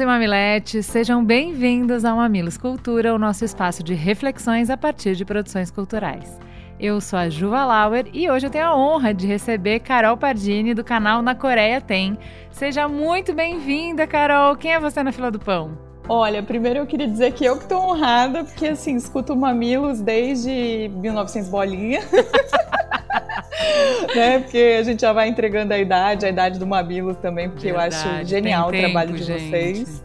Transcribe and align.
e 0.00 0.06
mamiletes, 0.06 0.86
sejam 0.86 1.22
bem-vindos 1.22 2.06
ao 2.06 2.16
Mamilos 2.16 2.56
Cultura, 2.56 3.14
o 3.14 3.18
nosso 3.18 3.44
espaço 3.44 3.82
de 3.82 3.92
reflexões 3.92 4.70
a 4.70 4.76
partir 4.76 5.14
de 5.14 5.26
produções 5.26 5.70
culturais. 5.70 6.38
Eu 6.78 7.02
sou 7.02 7.18
a 7.18 7.28
Juva 7.28 7.66
Lauer 7.66 8.06
e 8.12 8.30
hoje 8.30 8.46
eu 8.46 8.50
tenho 8.50 8.64
a 8.66 8.76
honra 8.76 9.12
de 9.12 9.26
receber 9.26 9.80
Carol 9.80 10.16
Pardini 10.16 10.72
do 10.72 10.82
canal 10.82 11.20
Na 11.20 11.34
Coreia 11.34 11.82
Tem. 11.82 12.18
Seja 12.50 12.88
muito 12.88 13.34
bem-vinda, 13.34 14.06
Carol. 14.06 14.56
Quem 14.56 14.72
é 14.72 14.80
você 14.80 15.02
na 15.02 15.12
fila 15.12 15.30
do 15.30 15.38
pão? 15.38 15.76
Olha, 16.08 16.42
primeiro 16.42 16.78
eu 16.78 16.86
queria 16.86 17.06
dizer 17.06 17.32
que 17.32 17.44
eu 17.44 17.58
que 17.58 17.68
tô 17.68 17.76
honrada, 17.78 18.42
porque 18.44 18.68
assim, 18.68 18.96
escuto 18.96 19.36
Mamilos 19.36 20.00
desde 20.00 20.90
1900 20.94 21.50
bolinha. 21.50 22.00
né? 24.14 24.38
Porque 24.38 24.76
a 24.78 24.82
gente 24.82 25.00
já 25.00 25.12
vai 25.12 25.28
entregando 25.28 25.72
a 25.72 25.78
idade, 25.78 26.26
a 26.26 26.28
idade 26.28 26.58
do 26.58 26.66
Mamilos 26.66 27.16
também, 27.18 27.48
porque 27.48 27.72
Verdade, 27.72 27.94
eu 27.94 28.10
acho 28.12 28.24
genial 28.26 28.68
o 28.68 28.72
trabalho 28.72 29.14
de 29.14 29.22
gente. 29.22 29.48
vocês. 29.48 30.02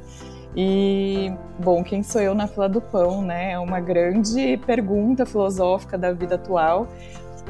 E, 0.56 1.34
bom, 1.60 1.84
quem 1.84 2.02
sou 2.02 2.22
eu 2.22 2.34
na 2.34 2.48
fila 2.48 2.70
do 2.70 2.80
pão, 2.80 3.22
né? 3.22 3.52
É 3.52 3.60
uma 3.60 3.80
grande 3.80 4.58
pergunta 4.66 5.26
filosófica 5.26 5.98
da 5.98 6.14
vida 6.14 6.36
atual. 6.36 6.88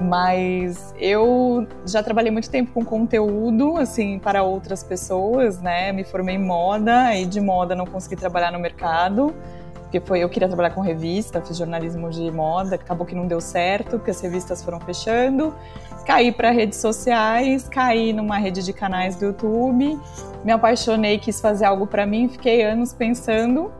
Mas 0.01 0.93
eu 0.99 1.65
já 1.85 2.03
trabalhei 2.03 2.29
muito 2.29 2.49
tempo 2.49 2.73
com 2.73 2.83
conteúdo, 2.83 3.77
assim, 3.77 4.19
para 4.19 4.43
outras 4.43 4.83
pessoas, 4.83 5.61
né? 5.61 5.93
Me 5.93 6.03
formei 6.03 6.35
em 6.35 6.43
moda 6.43 7.15
e 7.15 7.25
de 7.25 7.39
moda 7.39 7.75
não 7.75 7.85
consegui 7.85 8.17
trabalhar 8.17 8.51
no 8.51 8.59
mercado 8.59 9.33
porque 9.95 9.99
foi 9.99 10.19
eu 10.19 10.29
queria 10.29 10.47
trabalhar 10.47 10.71
com 10.71 10.81
revista, 10.81 11.41
fiz 11.41 11.57
jornalismo 11.57 12.09
de 12.09 12.29
moda, 12.31 12.75
acabou 12.75 13.05
que 13.05 13.15
não 13.15 13.27
deu 13.27 13.39
certo, 13.39 13.91
porque 13.91 14.11
as 14.11 14.19
revistas 14.19 14.63
foram 14.63 14.79
fechando. 14.79 15.53
Caí 16.05 16.31
para 16.31 16.51
redes 16.51 16.79
sociais, 16.79 17.67
caí 17.67 18.13
numa 18.13 18.37
rede 18.37 18.63
de 18.63 18.71
canais 18.71 19.15
do 19.15 19.25
YouTube, 19.25 19.99
me 20.43 20.51
apaixonei, 20.51 21.17
quis 21.17 21.41
fazer 21.41 21.65
algo 21.65 21.87
para 21.87 22.05
mim, 22.05 22.29
fiquei 22.29 22.61
anos 22.61 22.93
pensando. 22.93 23.71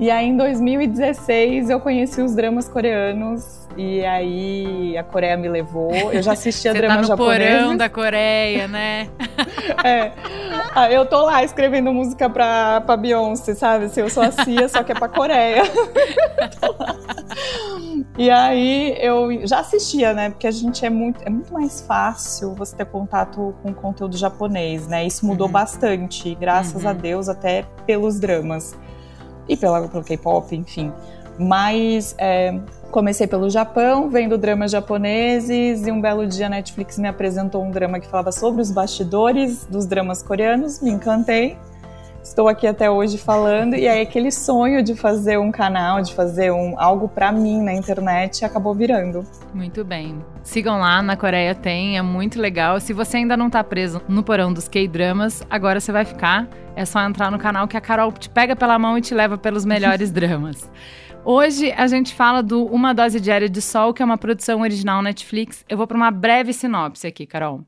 E 0.00 0.10
aí 0.12 0.28
em 0.28 0.36
2016 0.36 1.70
eu 1.70 1.80
conheci 1.80 2.22
os 2.22 2.32
dramas 2.34 2.68
coreanos 2.68 3.66
e 3.76 4.04
aí 4.04 4.96
a 4.96 5.02
Coreia 5.02 5.36
me 5.36 5.48
levou. 5.48 5.92
Eu 6.12 6.22
já 6.22 6.32
assistia 6.32 6.70
Você 6.72 6.78
drama 6.78 6.94
tá 6.94 7.00
no 7.02 7.08
japoneses. 7.08 7.62
porão 7.62 7.76
da 7.76 7.88
Coreia, 7.88 8.68
né? 8.68 9.08
é. 9.84 10.12
Ah, 10.72 10.90
eu 10.90 11.04
tô 11.04 11.24
lá 11.24 11.42
escrevendo 11.42 11.92
música 11.92 12.30
pra, 12.30 12.80
pra 12.80 12.96
Beyoncé, 12.96 13.54
sabe? 13.56 13.86
Assim, 13.86 14.00
eu 14.00 14.08
sou 14.08 14.22
a 14.22 14.30
Cia, 14.30 14.68
só 14.68 14.84
que 14.84 14.92
é 14.92 14.94
pra 14.94 15.08
Coreia. 15.08 15.62
e 18.16 18.30
aí 18.30 18.96
eu 18.98 19.46
já 19.46 19.60
assistia, 19.60 20.12
né? 20.12 20.30
Porque 20.30 20.46
a 20.46 20.50
gente 20.50 20.84
é 20.84 20.90
muito, 20.90 21.22
é 21.24 21.30
muito 21.30 21.52
mais 21.52 21.80
fácil 21.80 22.54
você 22.54 22.74
ter 22.74 22.86
contato 22.86 23.54
com 23.62 23.72
conteúdo 23.72 24.16
japonês, 24.16 24.86
né? 24.86 25.06
Isso 25.06 25.24
mudou 25.26 25.46
uhum. 25.46 25.52
bastante, 25.52 26.34
graças 26.34 26.82
uhum. 26.82 26.90
a 26.90 26.92
Deus, 26.92 27.28
até 27.28 27.64
pelos 27.86 28.18
dramas. 28.18 28.74
E 29.48 29.56
pela, 29.56 29.86
pelo 29.88 30.04
K-pop, 30.04 30.54
enfim. 30.54 30.92
Mas 31.38 32.14
é, 32.18 32.58
comecei 32.90 33.26
pelo 33.26 33.48
Japão, 33.48 34.10
vendo 34.10 34.36
dramas 34.36 34.72
japoneses, 34.72 35.86
e 35.86 35.92
um 35.92 36.00
belo 36.00 36.26
dia 36.26 36.46
a 36.46 36.48
Netflix 36.48 36.98
me 36.98 37.06
apresentou 37.06 37.62
um 37.64 37.70
drama 37.70 38.00
que 38.00 38.08
falava 38.08 38.32
sobre 38.32 38.60
os 38.60 38.70
bastidores 38.70 39.64
dos 39.66 39.86
dramas 39.86 40.22
coreanos, 40.22 40.80
me 40.80 40.90
encantei. 40.90 41.56
Estou 42.28 42.46
aqui 42.46 42.66
até 42.66 42.90
hoje 42.90 43.16
falando, 43.16 43.74
e 43.74 43.88
aí 43.88 44.02
aquele 44.02 44.30
sonho 44.30 44.82
de 44.82 44.94
fazer 44.94 45.38
um 45.38 45.50
canal, 45.50 46.02
de 46.02 46.12
fazer 46.12 46.52
um, 46.52 46.78
algo 46.78 47.08
para 47.08 47.32
mim 47.32 47.62
na 47.62 47.72
internet, 47.72 48.44
acabou 48.44 48.74
virando. 48.74 49.26
Muito 49.54 49.82
bem. 49.82 50.22
Sigam 50.42 50.78
lá, 50.78 51.00
na 51.00 51.16
Coreia 51.16 51.54
tem, 51.54 51.96
é 51.96 52.02
muito 52.02 52.38
legal. 52.38 52.78
Se 52.80 52.92
você 52.92 53.16
ainda 53.16 53.34
não 53.34 53.48
tá 53.48 53.64
preso 53.64 54.02
no 54.06 54.22
porão 54.22 54.52
dos 54.52 54.68
K-dramas, 54.68 55.42
agora 55.48 55.80
você 55.80 55.90
vai 55.90 56.04
ficar. 56.04 56.46
É 56.76 56.84
só 56.84 57.00
entrar 57.00 57.30
no 57.30 57.38
canal 57.38 57.66
que 57.66 57.78
a 57.78 57.80
Carol 57.80 58.12
te 58.12 58.28
pega 58.28 58.54
pela 58.54 58.78
mão 58.78 58.98
e 58.98 59.00
te 59.00 59.14
leva 59.14 59.38
pelos 59.38 59.64
melhores 59.64 60.10
dramas. 60.12 60.70
Hoje 61.24 61.72
a 61.72 61.86
gente 61.86 62.14
fala 62.14 62.42
do 62.42 62.66
Uma 62.66 62.92
Dose 62.92 63.18
Diária 63.18 63.48
de 63.48 63.62
Sol, 63.62 63.94
que 63.94 64.02
é 64.02 64.04
uma 64.04 64.18
produção 64.18 64.60
original 64.60 65.00
Netflix. 65.00 65.64
Eu 65.66 65.78
vou 65.78 65.86
para 65.86 65.96
uma 65.96 66.10
breve 66.10 66.52
sinopse 66.52 67.06
aqui, 67.06 67.24
Carol. 67.24 67.64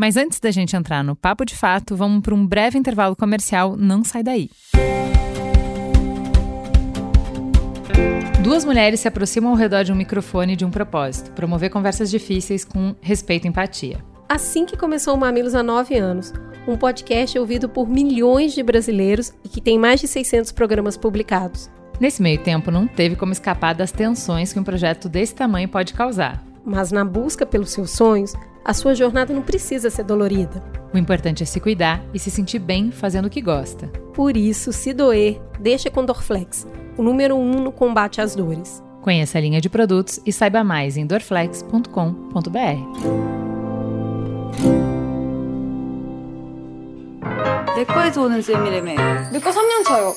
Mas 0.00 0.16
antes 0.16 0.40
da 0.40 0.50
gente 0.50 0.74
entrar 0.74 1.04
no 1.04 1.14
papo 1.14 1.44
de 1.44 1.54
fato, 1.54 1.94
vamos 1.94 2.22
para 2.22 2.34
um 2.34 2.46
breve 2.46 2.78
intervalo 2.78 3.14
comercial. 3.14 3.76
Não 3.76 4.02
sai 4.02 4.22
daí. 4.22 4.48
Duas 8.42 8.64
mulheres 8.64 9.00
se 9.00 9.08
aproximam 9.08 9.50
ao 9.50 9.58
redor 9.58 9.84
de 9.84 9.92
um 9.92 9.94
microfone 9.94 10.56
de 10.56 10.64
um 10.64 10.70
propósito: 10.70 11.32
promover 11.32 11.68
conversas 11.68 12.10
difíceis 12.10 12.64
com 12.64 12.94
respeito 13.02 13.44
e 13.44 13.48
empatia. 13.48 14.02
Assim 14.26 14.64
que 14.64 14.74
começou 14.74 15.14
o 15.14 15.18
Mamilos 15.18 15.54
há 15.54 15.62
nove 15.62 15.98
anos, 15.98 16.32
um 16.66 16.78
podcast 16.78 17.38
ouvido 17.38 17.68
por 17.68 17.86
milhões 17.86 18.54
de 18.54 18.62
brasileiros 18.62 19.34
e 19.44 19.50
que 19.50 19.60
tem 19.60 19.78
mais 19.78 20.00
de 20.00 20.08
600 20.08 20.50
programas 20.50 20.96
publicados. 20.96 21.70
Nesse 22.00 22.22
meio 22.22 22.42
tempo, 22.42 22.70
não 22.70 22.86
teve 22.86 23.16
como 23.16 23.32
escapar 23.32 23.74
das 23.74 23.92
tensões 23.92 24.50
que 24.50 24.58
um 24.58 24.64
projeto 24.64 25.10
desse 25.10 25.34
tamanho 25.34 25.68
pode 25.68 25.92
causar. 25.92 26.42
Mas 26.65 26.91
na 26.91 27.05
busca 27.05 27.45
pelos 27.45 27.71
seus 27.71 27.91
sonhos, 27.91 28.33
a 28.63 28.73
sua 28.73 28.95
jornada 28.95 29.33
não 29.33 29.41
precisa 29.41 29.89
ser 29.89 30.03
dolorida. 30.03 30.63
O 30.93 30.97
importante 30.97 31.43
é 31.43 31.45
se 31.45 31.59
cuidar 31.59 32.01
e 32.13 32.19
se 32.19 32.31
sentir 32.31 32.59
bem 32.59 32.91
fazendo 32.91 33.25
o 33.25 33.29
que 33.29 33.41
gosta. 33.41 33.87
Por 34.13 34.35
isso, 34.35 34.73
se 34.73 34.93
doer, 34.93 35.39
deixa 35.59 35.91
com 35.91 36.03
Dorflex, 36.03 36.65
o 36.97 37.03
número 37.03 37.35
um 37.35 37.61
no 37.61 37.71
combate 37.71 38.21
às 38.21 38.35
dores. 38.35 38.83
Conheça 39.01 39.37
a 39.37 39.41
linha 39.41 39.61
de 39.61 39.69
produtos 39.69 40.19
e 40.25 40.33
saiba 40.33 40.63
mais 40.63 40.97
em 40.97 41.05
dorflex.com.br. 41.05 43.35
내과에서 47.75 48.23
오는 48.23 48.41
쌤이라며. 48.41 49.31
내과 49.31 49.51
3년 49.51 49.83
차요. 49.85 50.13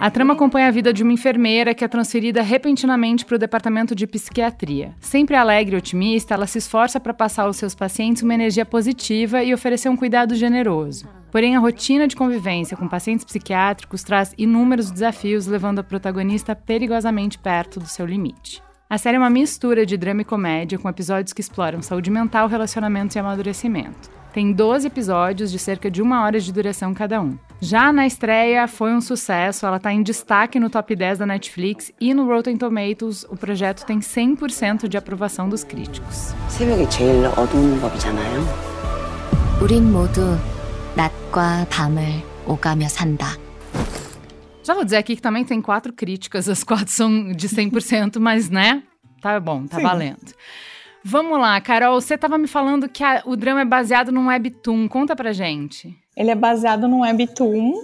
A 0.00 0.12
trama 0.12 0.34
acompanha 0.34 0.68
a 0.68 0.70
vida 0.70 0.92
de 0.92 1.02
uma 1.02 1.12
enfermeira 1.12 1.74
que 1.74 1.84
é 1.84 1.88
transferida 1.88 2.40
repentinamente 2.40 3.24
para 3.24 3.34
o 3.34 3.38
departamento 3.38 3.96
de 3.96 4.06
psiquiatria. 4.06 4.94
Sempre 5.00 5.34
alegre 5.34 5.74
e 5.74 5.78
otimista, 5.78 6.34
ela 6.34 6.46
se 6.46 6.58
esforça 6.58 7.00
para 7.00 7.12
passar 7.12 7.42
aos 7.42 7.56
seus 7.56 7.74
pacientes 7.74 8.22
uma 8.22 8.34
energia 8.34 8.64
positiva 8.64 9.42
e 9.42 9.52
oferecer 9.52 9.88
um 9.88 9.96
cuidado 9.96 10.36
generoso. 10.36 11.08
Porém, 11.32 11.56
a 11.56 11.58
rotina 11.58 12.06
de 12.06 12.14
convivência 12.14 12.76
com 12.76 12.86
pacientes 12.86 13.24
psiquiátricos 13.24 14.04
traz 14.04 14.32
inúmeros 14.38 14.88
desafios, 14.92 15.48
levando 15.48 15.80
a 15.80 15.84
protagonista 15.84 16.54
perigosamente 16.54 17.36
perto 17.36 17.80
do 17.80 17.88
seu 17.88 18.06
limite. 18.06 18.62
A 18.88 18.98
série 18.98 19.16
é 19.16 19.20
uma 19.20 19.28
mistura 19.28 19.84
de 19.84 19.96
drama 19.96 20.22
e 20.22 20.24
comédia, 20.24 20.78
com 20.78 20.88
episódios 20.88 21.32
que 21.32 21.40
exploram 21.40 21.82
saúde 21.82 22.08
mental, 22.08 22.46
relacionamentos 22.46 23.16
e 23.16 23.18
amadurecimento. 23.18 24.17
Tem 24.32 24.52
12 24.52 24.86
episódios 24.86 25.50
de 25.50 25.58
cerca 25.58 25.90
de 25.90 26.02
uma 26.02 26.22
hora 26.22 26.38
de 26.38 26.52
duração 26.52 26.92
cada 26.92 27.20
um. 27.20 27.38
Já 27.60 27.92
na 27.92 28.06
estreia 28.06 28.68
foi 28.68 28.92
um 28.92 29.00
sucesso, 29.00 29.66
ela 29.66 29.78
está 29.78 29.92
em 29.92 30.02
destaque 30.02 30.60
no 30.60 30.70
top 30.70 30.94
10 30.94 31.18
da 31.18 31.26
Netflix 31.26 31.90
e 32.00 32.14
no 32.14 32.26
Rotten 32.26 32.56
Tomatoes 32.56 33.24
o 33.24 33.36
projeto 33.36 33.84
tem 33.84 33.98
100% 33.98 34.86
de 34.86 34.96
aprovação 34.96 35.48
dos 35.48 35.64
críticos. 35.64 36.32
Já 44.62 44.74
vou 44.74 44.84
dizer 44.84 44.98
aqui 44.98 45.16
que 45.16 45.22
também 45.22 45.44
tem 45.44 45.62
quatro 45.62 45.92
críticas, 45.92 46.48
as 46.48 46.62
quatro 46.62 46.92
são 46.92 47.32
de 47.32 47.48
100%, 47.48 48.20
mas 48.20 48.50
né? 48.50 48.82
Tá 49.20 49.40
bom, 49.40 49.66
tá 49.66 49.78
Sim. 49.78 49.82
valendo. 49.82 50.34
Vamos 51.04 51.38
lá, 51.38 51.60
Carol, 51.60 52.00
você 52.00 52.14
estava 52.14 52.36
me 52.36 52.46
falando 52.46 52.88
que 52.88 53.02
a, 53.02 53.22
o 53.24 53.36
drama 53.36 53.60
é 53.60 53.64
baseado 53.64 54.12
num 54.12 54.28
webtoon. 54.28 54.88
Conta 54.88 55.14
pra 55.14 55.32
gente. 55.32 55.96
Ele 56.16 56.30
é 56.30 56.34
baseado 56.34 56.88
num 56.88 57.00
webtoon, 57.00 57.74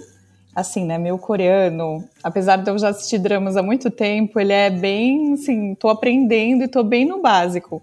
assim, 0.53 0.85
né, 0.85 0.97
meu 0.97 1.17
coreano. 1.17 2.03
Apesar 2.23 2.57
de 2.57 2.69
eu 2.69 2.77
já 2.77 2.89
assistir 2.89 3.19
dramas 3.19 3.55
há 3.55 3.63
muito 3.63 3.89
tempo, 3.89 4.39
ele 4.39 4.53
é 4.53 4.69
bem, 4.69 5.33
assim, 5.33 5.73
tô 5.75 5.89
aprendendo 5.89 6.63
e 6.63 6.67
tô 6.67 6.83
bem 6.83 7.05
no 7.05 7.21
básico. 7.21 7.81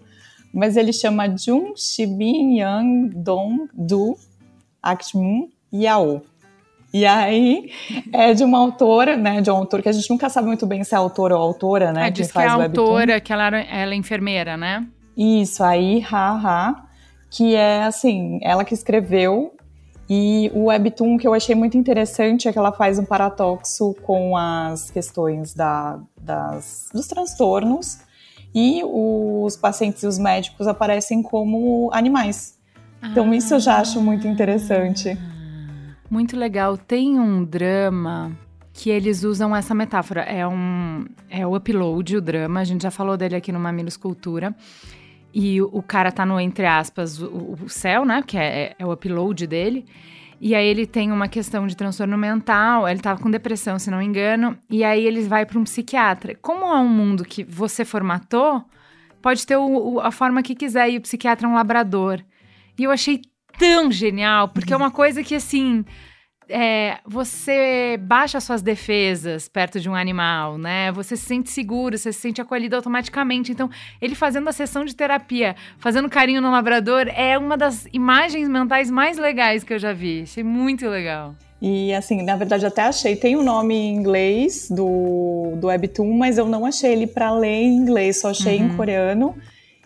Mas 0.53 0.77
ele 0.77 0.93
chama 0.93 1.35
Jung 1.37 1.73
Shibin 1.77 2.59
Yang 2.59 3.15
Dong 3.17 3.69
Du 3.73 4.17
Akmun 4.83 5.49
Yao. 5.73 6.23
E 6.93 7.07
aí 7.07 7.73
é 8.13 8.35
de 8.35 8.45
uma 8.45 8.59
autora, 8.59 9.17
né? 9.17 9.41
De 9.41 9.51
um 9.51 9.57
autor 9.57 9.81
que 9.81 9.89
a 9.89 9.93
gente 9.93 10.11
nunca 10.11 10.29
sabe 10.29 10.47
muito 10.47 10.67
bem 10.67 10.85
se 10.85 10.95
é 10.95 10.99
autor 10.99 11.33
ou 11.33 11.39
autora, 11.41 11.91
né? 11.91 12.09
É, 12.09 12.11
diz 12.11 12.27
que, 12.27 12.35
que 12.35 12.39
é 12.39 12.47
a 12.47 12.53
autora, 12.53 13.19
que 13.19 13.33
ela, 13.33 13.47
ela 13.47 13.95
é 13.95 13.97
enfermeira, 13.97 14.59
né? 14.59 14.87
Isso, 15.17 15.63
aí, 15.63 16.01
haha, 16.01 16.85
que 17.31 17.55
é 17.55 17.85
assim, 17.85 18.39
ela 18.43 18.65
que 18.65 18.75
escreveu 18.75 19.55
E 20.09 20.51
o 20.55 20.65
Webtoon 20.65 21.17
que 21.17 21.27
eu 21.27 21.33
achei 21.33 21.55
muito 21.55 21.79
interessante 21.79 22.49
é 22.49 22.53
que 22.53 22.59
ela 22.59 22.73
faz 22.73 22.99
um 22.99 23.05
paradoxo 23.05 23.95
com 24.03 24.37
as 24.37 24.91
questões 24.91 25.55
da, 25.55 25.99
das, 26.21 26.91
dos 26.93 27.07
transtornos 27.07 28.01
e 28.55 28.83
os 28.85 29.57
pacientes 29.57 30.03
e 30.03 30.07
os 30.07 30.19
médicos 30.19 30.67
aparecem 30.67 31.23
como 31.23 31.89
animais. 31.93 32.59
Então 33.03 33.31
ah, 33.31 33.37
isso 33.37 33.55
eu 33.55 33.61
já 33.61 33.79
acho 33.79 34.01
muito 34.01 34.29
interessante. 34.29 35.17
Muito 36.11 36.37
legal. 36.37 36.77
Tem 36.77 37.19
um 37.19 37.43
drama 37.43 38.37
que 38.75 38.91
eles 38.91 39.25
usam 39.25 39.57
essa 39.57 39.75
metáfora. 39.75 40.21
É 40.23 40.47
um 40.47 41.07
é 41.31 41.47
o 41.47 41.57
upload, 41.57 42.19
o 42.19 42.21
drama. 42.21 42.61
A 42.61 42.65
gente 42.65 42.83
já 42.83 42.91
falou 42.91 43.17
dele 43.17 43.35
aqui 43.35 43.51
no 43.51 43.59
Mamilos 43.59 43.97
Cultura. 43.97 44.55
E 45.35 45.63
o, 45.63 45.83
cara 45.83 46.13
tá 46.13 46.27
no, 46.27 46.39
entre 46.39 46.67
aspas, 46.67 47.21
o, 47.21 47.57
o 47.63 47.69
céu, 47.69 48.05
né? 48.05 48.23
Que 48.27 48.37
é, 48.37 48.75
é, 48.79 48.87
o 48.87 48.93
upload 48.93 49.47
dele. 49.47 49.87
E 50.41 50.55
aí 50.55 50.67
ele 50.67 50.87
tem 50.87 51.13
uma 51.13 51.29
questão 51.29 51.67
de 51.67 51.77
transtorno 51.77 52.19
mental, 52.19 52.89
ele 52.89 53.01
tava 53.01 53.21
com 53.21 53.31
depressão, 53.31 53.79
se 53.79 53.91
não 53.91 53.99
me 53.99 54.05
engano, 54.05 54.59
e 54.69 54.83
aí 54.83 55.07
ele 55.07 55.23
vai 55.23 55.47
para 55.47 55.59
um 55.59 55.63
psiquiatra. 55.63 56.37
Como 56.43 56.65
é 56.65 56.79
um 56.79 56.89
mundo 56.89 57.25
que 57.25 57.45
você 57.45 57.85
formatou, 57.85 58.65
pode 59.23 59.47
ter 59.47 59.57
o, 59.57 59.95
o, 59.95 60.01
a 60.01 60.11
forma 60.11 60.43
que 60.43 60.57
quiser, 60.57 60.91
e 60.91 60.99
o 60.99 61.01
psiquiatra 61.01 61.47
é 61.47 61.51
um 61.51 61.55
labrador. 61.55 62.21
E 62.77 62.83
eu 62.83 62.91
achei 62.91 63.23
tão 63.57 63.93
genial, 63.93 64.49
porque 64.49 64.73
é 64.73 64.77
uma 64.77 64.91
coisa 64.91 65.23
que 65.23 65.37
assim 65.37 65.85
é, 66.53 66.99
você 67.07 67.99
baixa 68.01 68.39
suas 68.41 68.61
defesas 68.61 69.49
perto 69.49 69.81
de 69.81 69.89
um 69.89 69.95
animal, 69.95 70.59
né? 70.59 70.93
Você 70.93 71.17
se 71.17 71.25
sente 71.25 71.51
seguro, 71.51 71.97
você 71.97 72.13
se 72.13 72.21
sente 72.21 72.41
acolhido 72.41 72.77
automaticamente. 72.77 73.51
Então, 73.51 73.71
ele 74.01 74.15
fazendo 74.15 74.49
a 74.49 74.53
sessão 74.53 74.85
de 74.85 74.95
terapia, 74.95 75.57
fazendo 75.79 76.09
carinho 76.09 76.43
no 76.43 76.51
labrador, 76.51 77.07
é 77.09 77.39
uma 77.39 77.57
das 77.57 77.87
imagens 77.93 78.49
mentais 78.49 78.91
mais 78.91 79.17
legais 79.17 79.65
que 79.65 79.73
eu 79.73 79.79
já 79.79 79.93
vi. 79.93 80.23
Achei 80.23 80.45
muito 80.45 80.87
legal. 80.89 81.35
E 81.61 81.95
assim, 81.95 82.23
na 82.23 82.37
verdade, 82.37 82.67
até 82.67 82.83
achei. 82.83 83.17
Tem 83.17 83.37
o 83.37 83.41
um 83.41 83.43
nome 83.43 83.75
em 83.75 83.95
inglês 83.95 84.69
do, 84.69 85.55
do 85.57 85.69
Webtoon, 85.69 86.13
mas 86.13 86.37
eu 86.37 86.47
não 86.47 86.67
achei 86.67 86.93
ele 86.93 87.07
para 87.07 87.33
ler 87.33 87.63
em 87.63 87.77
inglês, 87.77 88.21
só 88.21 88.31
achei 88.31 88.59
uhum. 88.59 88.67
em 88.67 88.77
coreano. 88.77 89.35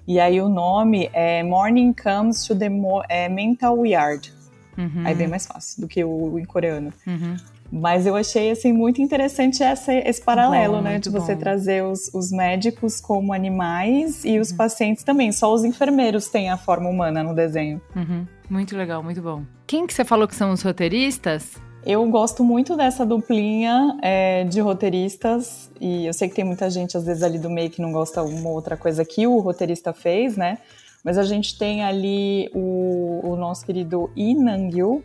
E 0.09 0.19
aí 0.19 0.41
o 0.41 0.49
nome 0.49 1.11
é 1.13 1.43
Morning 1.43 1.93
Comes 1.93 2.45
to 2.47 2.57
the 2.57 2.69
Mo 2.69 3.03
é, 3.09 3.29
Mental 3.29 3.85
Yard. 3.85 4.33
Uhum. 4.77 5.03
Aí 5.05 5.13
é 5.13 5.15
bem 5.15 5.29
mais 5.29 5.47
fácil 5.47 5.81
do 5.81 5.89
que 5.89 6.05
o 6.05 6.39
em 6.39 6.45
coreano. 6.45 6.93
Uhum. 7.07 7.37
Mas 7.71 8.07
eu 8.07 8.15
achei 8.15 8.51
assim 8.51 8.73
muito 8.73 9.03
interessante 9.03 9.63
essa, 9.63 9.93
esse 9.93 10.23
paralelo, 10.23 10.77
bom, 10.77 10.83
né, 10.83 10.99
de 10.99 11.11
você 11.11 11.35
bom. 11.35 11.41
trazer 11.41 11.83
os, 11.83 12.13
os, 12.15 12.31
médicos 12.31 13.01
como 13.01 13.33
animais 13.33 14.25
e 14.25 14.39
os 14.39 14.51
uhum. 14.51 14.57
pacientes 14.57 15.03
também. 15.03 15.33
Só 15.33 15.53
os 15.53 15.65
enfermeiros 15.65 16.29
têm 16.29 16.49
a 16.49 16.57
forma 16.57 16.89
humana 16.89 17.23
no 17.23 17.35
desenho. 17.35 17.81
Uhum. 17.95 18.27
Muito 18.49 18.77
legal, 18.77 19.03
muito 19.03 19.21
bom. 19.21 19.43
Quem 19.67 19.87
que 19.87 19.93
você 19.93 20.05
falou 20.05 20.29
que 20.29 20.35
são 20.37 20.53
os 20.53 20.63
roteiristas? 20.63 21.57
Eu 21.85 22.05
gosto 22.11 22.43
muito 22.43 22.77
dessa 22.77 23.07
duplinha 23.07 23.97
é, 24.03 24.43
de 24.45 24.61
roteiristas 24.61 25.71
e 25.81 26.07
eu 26.07 26.13
sei 26.13 26.29
que 26.29 26.35
tem 26.35 26.45
muita 26.45 26.69
gente 26.69 26.97
às 26.97 27.05
vezes 27.05 27.23
ali 27.23 27.39
do 27.39 27.49
meio 27.49 27.71
que 27.71 27.81
não 27.81 27.93
gosta 27.93 28.23
uma 28.23 28.51
outra 28.51 28.77
coisa 28.77 29.05
que 29.05 29.25
o 29.25 29.39
roteirista 29.39 29.93
fez, 29.93 30.37
né? 30.37 30.59
Mas 31.07 31.17
a 31.19 31.23
gente 31.23 31.57
tem 31.57 31.85
ali 31.85 32.51
o, 32.53 33.21
o 33.23 33.37
nosso 33.37 33.65
querido 33.65 34.11
Lee 34.17 34.35
Nang-yu, 34.35 35.05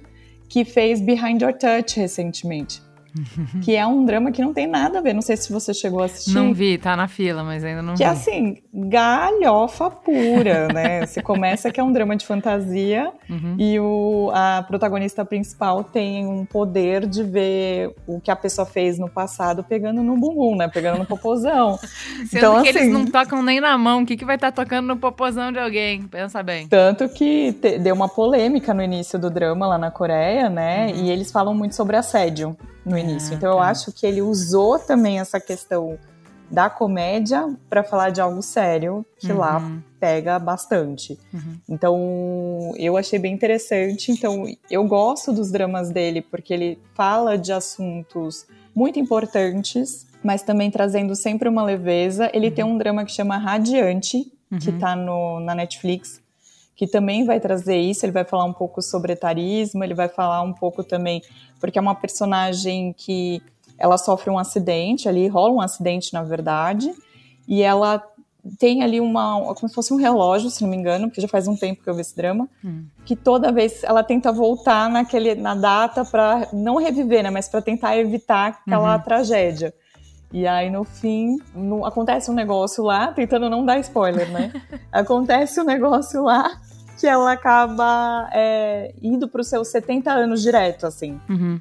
que 0.50 0.66
fez 0.66 1.00
Behind 1.00 1.40
Your 1.40 1.54
Touch 1.54 2.00
recentemente. 2.00 2.82
que 3.64 3.76
é 3.76 3.86
um 3.86 4.06
drama 4.06 4.32
que 4.32 4.42
não 4.42 4.54
tem 4.54 4.68
nada 4.68 5.00
a 5.00 5.02
ver. 5.02 5.14
Não 5.14 5.22
sei 5.22 5.36
se 5.38 5.52
você 5.52 5.74
chegou 5.74 6.02
a 6.02 6.06
assistir. 6.06 6.34
Não 6.34 6.54
vi, 6.54 6.78
tá 6.78 6.96
na 6.96 7.08
fila, 7.08 7.44
mas 7.44 7.64
ainda 7.64 7.82
não 7.82 7.94
que 7.94 8.00
vi. 8.00 8.04
Que 8.04 8.04
é 8.04 8.08
assim, 8.08 8.58
galhofa 8.74 9.90
pura, 9.90 10.68
né? 10.74 11.06
Você 11.06 11.22
começa 11.22 11.72
que 11.72 11.80
é 11.80 11.84
um 11.84 11.92
drama 11.92 12.16
de 12.16 12.26
fantasia 12.26 13.12
uhum. 13.30 13.56
e 13.58 13.80
o, 13.80 14.32
a 14.34 14.64
protagonista 14.68 15.26
principal 15.26 15.84
tem 15.84 16.26
um 16.26 16.46
poder 16.46 17.06
de 17.06 17.24
ver 17.24 17.94
o 18.08 18.20
que 18.20 18.32
a 18.32 18.36
pessoa 18.36 18.66
fez 18.66 18.98
no 18.98 19.10
passado 19.10 19.64
pegando 19.64 20.02
no 20.02 20.18
bumbum, 20.18 20.56
né? 20.56 20.68
Pegando 20.68 21.00
no 21.00 21.06
popozão. 21.06 21.78
Sendo 22.28 22.38
então, 22.38 22.64
que 22.64 22.70
assim, 22.70 22.80
eles 22.80 22.94
não 22.94 23.06
tocam 23.06 23.44
nem 23.44 23.60
na 23.60 23.78
mão. 23.78 24.04
O 24.04 24.06
que, 24.06 24.16
que 24.16 24.26
vai 24.26 24.36
estar 24.36 24.52
tá 24.52 24.64
tocando 24.64 24.88
no 24.88 24.98
popozão 24.98 25.52
de 25.52 25.60
alguém? 25.60 26.04
Pensa 26.04 26.42
bem. 26.42 26.68
Tanto 26.68 27.08
que 27.10 27.54
te, 27.54 27.78
deu 27.78 27.94
uma 27.94 28.08
polêmica 28.08 28.74
no 28.74 28.82
início 28.82 29.20
do 29.20 29.30
drama 29.30 29.68
lá 29.68 29.78
na 29.78 29.92
Coreia, 29.92 30.50
né? 30.50 30.88
Uhum. 30.88 31.06
E 31.06 31.12
eles 31.12 31.32
falam 31.32 31.54
muito 31.54 31.76
sobre 31.76 31.98
assédio 31.98 32.56
no 32.86 32.98
início. 32.98 33.34
Ah, 33.34 33.36
então 33.36 33.52
eu 33.52 33.58
tá. 33.58 33.70
acho 33.70 33.92
que 33.92 34.06
ele 34.06 34.22
usou 34.22 34.80
também 34.80 35.20
essa 35.20 35.40
questão 35.40 35.98
da 36.50 36.70
comédia 36.70 37.56
para 37.70 37.84
falar 37.84 38.10
de 38.10 38.20
algo 38.20 38.42
sério 38.42 39.06
que 39.18 39.32
uhum. 39.32 39.38
lá 39.38 39.72
pega 40.00 40.38
bastante. 40.38 41.18
Uhum. 41.34 41.58
Então 41.70 42.74
eu 42.76 42.98
achei 42.98 43.18
bem 43.18 43.34
interessante. 43.34 44.12
Então 44.12 44.46
eu 44.70 44.84
gosto 44.86 45.32
dos 45.32 45.50
dramas 45.50 45.90
dele 45.90 46.22
porque 46.22 46.54
ele 46.54 46.80
fala 46.94 47.38
de 47.38 47.54
assuntos 47.54 48.46
muito 48.76 49.00
importantes, 49.00 50.06
mas 50.22 50.44
também 50.44 50.70
trazendo 50.70 51.16
sempre 51.16 51.48
uma 51.48 51.64
leveza. 51.64 52.30
Ele 52.34 52.50
uhum. 52.50 52.54
tem 52.54 52.66
um 52.66 52.78
drama 52.78 53.06
que 53.06 53.12
chama 53.12 53.38
Radiante, 53.38 54.30
que 54.60 54.70
está 54.70 54.98
uhum. 54.98 55.40
na 55.40 55.56
Netflix, 55.56 56.21
que 56.82 56.88
também 56.88 57.24
vai 57.24 57.40
trazer 57.40 57.78
isso. 57.78 58.04
Ele 58.04 58.12
vai 58.12 58.24
falar 58.24 58.44
um 58.44 58.54
pouco 58.54 58.82
sobre 58.82 59.14
etarismo, 59.14 59.84
ele 59.84 59.94
vai 59.94 60.10
falar 60.10 60.42
um 60.42 60.52
pouco 60.52 60.84
também, 60.84 61.22
porque 61.60 61.78
é 61.78 61.82
uma 61.82 61.94
personagem 61.94 62.92
que 62.98 63.40
ela 63.78 64.00
sofre 64.00 64.32
um 64.32 64.40
acidente 64.40 65.08
ali, 65.08 65.28
rola 65.28 65.54
um 65.54 65.62
acidente 65.62 66.12
na 66.12 66.24
verdade, 66.24 66.92
e 67.48 67.62
ela 67.62 68.04
tem 68.58 68.82
ali 68.82 69.00
uma, 69.00 69.54
como 69.54 69.70
se 69.70 69.76
fosse 69.76 69.94
um 69.94 69.98
relógio, 69.98 70.50
se 70.50 70.64
não 70.64 70.72
me 70.72 70.76
engano, 70.76 71.08
porque 71.08 71.22
já 71.22 71.28
faz 71.28 71.48
um 71.48 71.56
tempo 71.56 71.84
que 71.84 71.88
eu 71.88 71.94
vi 71.94 72.02
esse 72.02 72.16
drama, 72.16 72.50
hum. 72.66 72.86
que 73.06 73.16
toda 73.16 73.52
vez 73.52 73.84
ela 73.84 74.04
tenta 74.04 74.32
voltar 74.32 74.90
naquele, 74.90 75.36
na 75.36 75.54
data 75.54 76.04
para 76.04 76.48
não 76.52 76.78
reviver, 76.78 77.22
né, 77.22 77.30
mas 77.30 77.48
para 77.48 77.62
tentar 77.62 77.96
evitar 77.96 78.60
aquela 78.66 78.96
uhum. 78.96 79.04
tragédia. 79.04 79.72
E 80.34 80.48
aí, 80.48 80.72
no 80.72 80.84
fim, 80.84 81.38
no, 81.54 81.86
acontece 81.86 82.32
um 82.32 82.34
negócio 82.34 82.84
lá, 82.84 83.12
tentando 83.12 83.52
não 83.52 83.64
dar 83.64 83.78
spoiler, 83.82 84.32
né? 84.32 84.52
acontece 84.92 85.60
um 85.62 85.66
negócio 85.66 86.24
lá 86.24 86.50
que 87.02 87.08
ela 87.08 87.32
acaba 87.32 88.30
é, 88.32 88.94
indo 89.02 89.28
para 89.28 89.42
os 89.42 89.48
seus 89.48 89.70
70 89.70 90.12
anos 90.12 90.40
direto, 90.40 90.86
assim. 90.86 91.20
Uhum. 91.28 91.60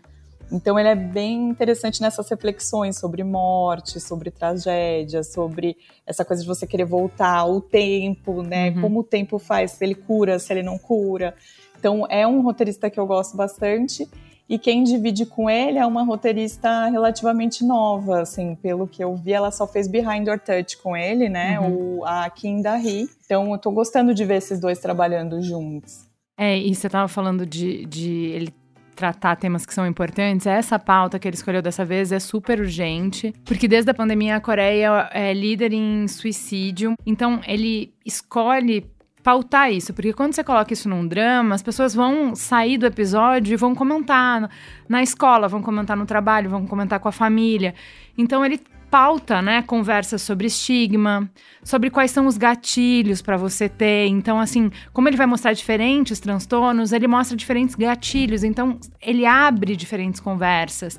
Então 0.53 0.79
ele 0.79 0.91
é 0.91 0.95
bem 0.95 1.49
interessante 1.49 2.03
nessas 2.03 2.29
reflexões 2.29 2.99
sobre 2.99 3.25
morte, 3.25 3.99
sobre 4.01 4.31
tragédia, 4.31 5.23
sobre 5.23 5.79
essa 6.07 6.27
coisa 6.27 6.43
de 6.43 6.49
você 6.49 6.67
querer 6.67 6.85
voltar, 6.85 7.47
o 7.47 7.59
tempo, 7.59 8.43
né? 8.43 8.69
Uhum. 8.69 8.83
Como 8.83 9.01
o 9.01 9.05
tempo 9.05 9.39
faz, 9.39 9.71
se 9.71 9.83
ele 9.83 9.95
cura, 9.95 10.39
se 10.39 10.53
ele 10.53 10.63
não 10.63 10.77
cura. 10.77 11.35
Então 11.79 12.07
é 12.11 12.27
um 12.27 12.43
roteirista 12.43 12.91
que 12.91 13.01
eu 13.01 13.07
gosto 13.07 13.35
bastante. 13.35 14.07
E 14.51 14.59
quem 14.59 14.83
divide 14.83 15.25
com 15.25 15.49
ele 15.49 15.79
é 15.79 15.87
uma 15.87 16.03
roteirista 16.03 16.87
relativamente 16.87 17.65
nova, 17.65 18.23
assim, 18.23 18.57
pelo 18.57 18.89
que 18.89 19.03
eu 19.03 19.15
vi, 19.15 19.33
ela 19.33 19.53
só 19.53 19.65
fez 19.65 19.87
Behind 19.87 20.27
Your 20.27 20.41
Touch 20.41 20.77
com 20.79 20.97
ele, 20.97 21.29
né? 21.29 21.61
Uhum. 21.61 22.01
O, 22.01 22.05
a 22.05 22.29
Kim 22.29 22.61
Da-hee. 22.61 23.09
Então 23.25 23.53
eu 23.53 23.59
tô 23.59 23.71
gostando 23.71 24.13
de 24.13 24.25
ver 24.25 24.39
esses 24.39 24.59
dois 24.59 24.81
trabalhando 24.81 25.41
juntos. 25.41 26.05
É, 26.37 26.59
e 26.59 26.75
você 26.75 26.89
tava 26.89 27.07
falando 27.07 27.47
de, 27.47 27.87
de 27.87 28.11
ele 28.11 28.53
tratar 28.97 29.37
temas 29.37 29.65
que 29.65 29.73
são 29.73 29.87
importantes, 29.87 30.49
essa 30.49 30.81
pauta 30.81 31.19
que 31.19 31.29
ele 31.29 31.37
escolheu 31.37 31.63
dessa 31.63 31.85
vez 31.85 32.11
é 32.11 32.19
super 32.19 32.59
urgente, 32.61 33.33
porque 33.45 33.69
desde 33.69 33.91
a 33.93 33.95
pandemia 33.95 34.37
a 34.37 34.41
Coreia 34.41 35.09
é 35.13 35.33
líder 35.33 35.73
em 35.73 36.07
suicídio, 36.09 36.95
então 37.07 37.41
ele 37.47 37.95
escolhe 38.05 38.85
pautar 39.23 39.71
isso, 39.71 39.93
porque 39.93 40.13
quando 40.13 40.35
você 40.35 40.43
coloca 40.43 40.73
isso 40.73 40.89
num 40.89 41.07
drama, 41.07 41.55
as 41.55 41.63
pessoas 41.63 41.95
vão 41.95 42.35
sair 42.35 42.79
do 42.79 42.87
episódio 42.87 43.53
e 43.53 43.57
vão 43.57 43.75
comentar 43.75 44.51
na 44.89 45.03
escola, 45.03 45.49
vão 45.49 45.63
comentar 45.63 45.97
no 45.97 46.07
trabalho, 46.07 46.51
vão 46.51 46.67
comentar 46.67 46.99
com 46.99 47.09
a 47.09 47.13
família. 47.13 47.75
Então 48.17 48.45
ele 48.45 48.61
pauta, 48.91 49.41
né, 49.41 49.63
conversas 49.63 50.21
sobre 50.21 50.49
estigma, 50.49 51.31
sobre 51.63 51.91
quais 51.91 52.11
são 52.11 52.27
os 52.27 52.37
gatilhos 52.37 53.23
para 53.23 53.37
você 53.37 53.69
ter. 53.69 54.09
Então, 54.09 54.41
assim, 54.41 54.71
como 54.93 55.09
ele 55.09 55.17
vai 55.17 55.27
mostrar 55.27 55.53
diferentes 55.53 56.19
transtornos, 56.19 56.93
ele 56.93 57.07
mostra 57.07 57.37
diferentes 57.37 57.77
gatilhos. 57.77 58.43
Então, 58.43 58.81
ele 59.01 59.25
abre 59.25 59.77
diferentes 59.77 60.19
conversas. 60.19 60.99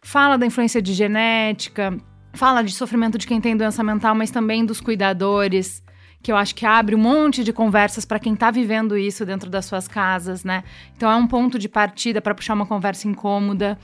Fala 0.00 0.36
da 0.38 0.46
influência 0.46 0.80
de 0.80 0.92
genética, 0.92 1.96
fala 2.32 2.62
de 2.62 2.72
sofrimento 2.72 3.18
de 3.18 3.26
quem 3.26 3.40
tem 3.40 3.56
doença 3.56 3.82
mental, 3.82 4.14
mas 4.14 4.30
também 4.30 4.64
dos 4.64 4.80
cuidadores 4.80 5.82
que 6.22 6.30
eu 6.30 6.36
acho 6.36 6.54
que 6.54 6.64
abre 6.64 6.94
um 6.94 6.98
monte 6.98 7.42
de 7.42 7.52
conversas 7.52 8.04
para 8.04 8.18
quem 8.18 8.34
está 8.34 8.50
vivendo 8.50 8.96
isso 8.96 9.26
dentro 9.26 9.50
das 9.50 9.66
suas 9.66 9.88
casas, 9.88 10.44
né? 10.44 10.62
Então 10.96 11.10
é 11.10 11.16
um 11.16 11.26
ponto 11.26 11.58
de 11.58 11.68
partida 11.68 12.20
para 12.20 12.34
puxar 12.34 12.54
uma 12.54 12.66
conversa 12.66 13.08
incômoda. 13.08 13.76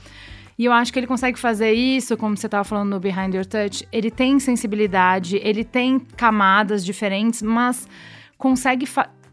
E 0.57 0.65
eu 0.65 0.73
acho 0.73 0.91
que 0.91 0.99
ele 0.99 1.07
consegue 1.07 1.39
fazer 1.39 1.71
isso, 1.71 2.17
como 2.17 2.35
você 2.35 2.47
estava 2.47 2.63
falando 2.63 2.89
no 2.89 2.99
Behind 2.99 3.33
Your 3.33 3.45
Touch. 3.45 3.87
Ele 3.91 4.11
tem 4.11 4.39
sensibilidade, 4.39 5.37
ele 5.41 5.63
tem 5.63 5.99
camadas 5.99 6.83
diferentes, 6.83 7.41
mas 7.41 7.87
consegue 8.37 8.85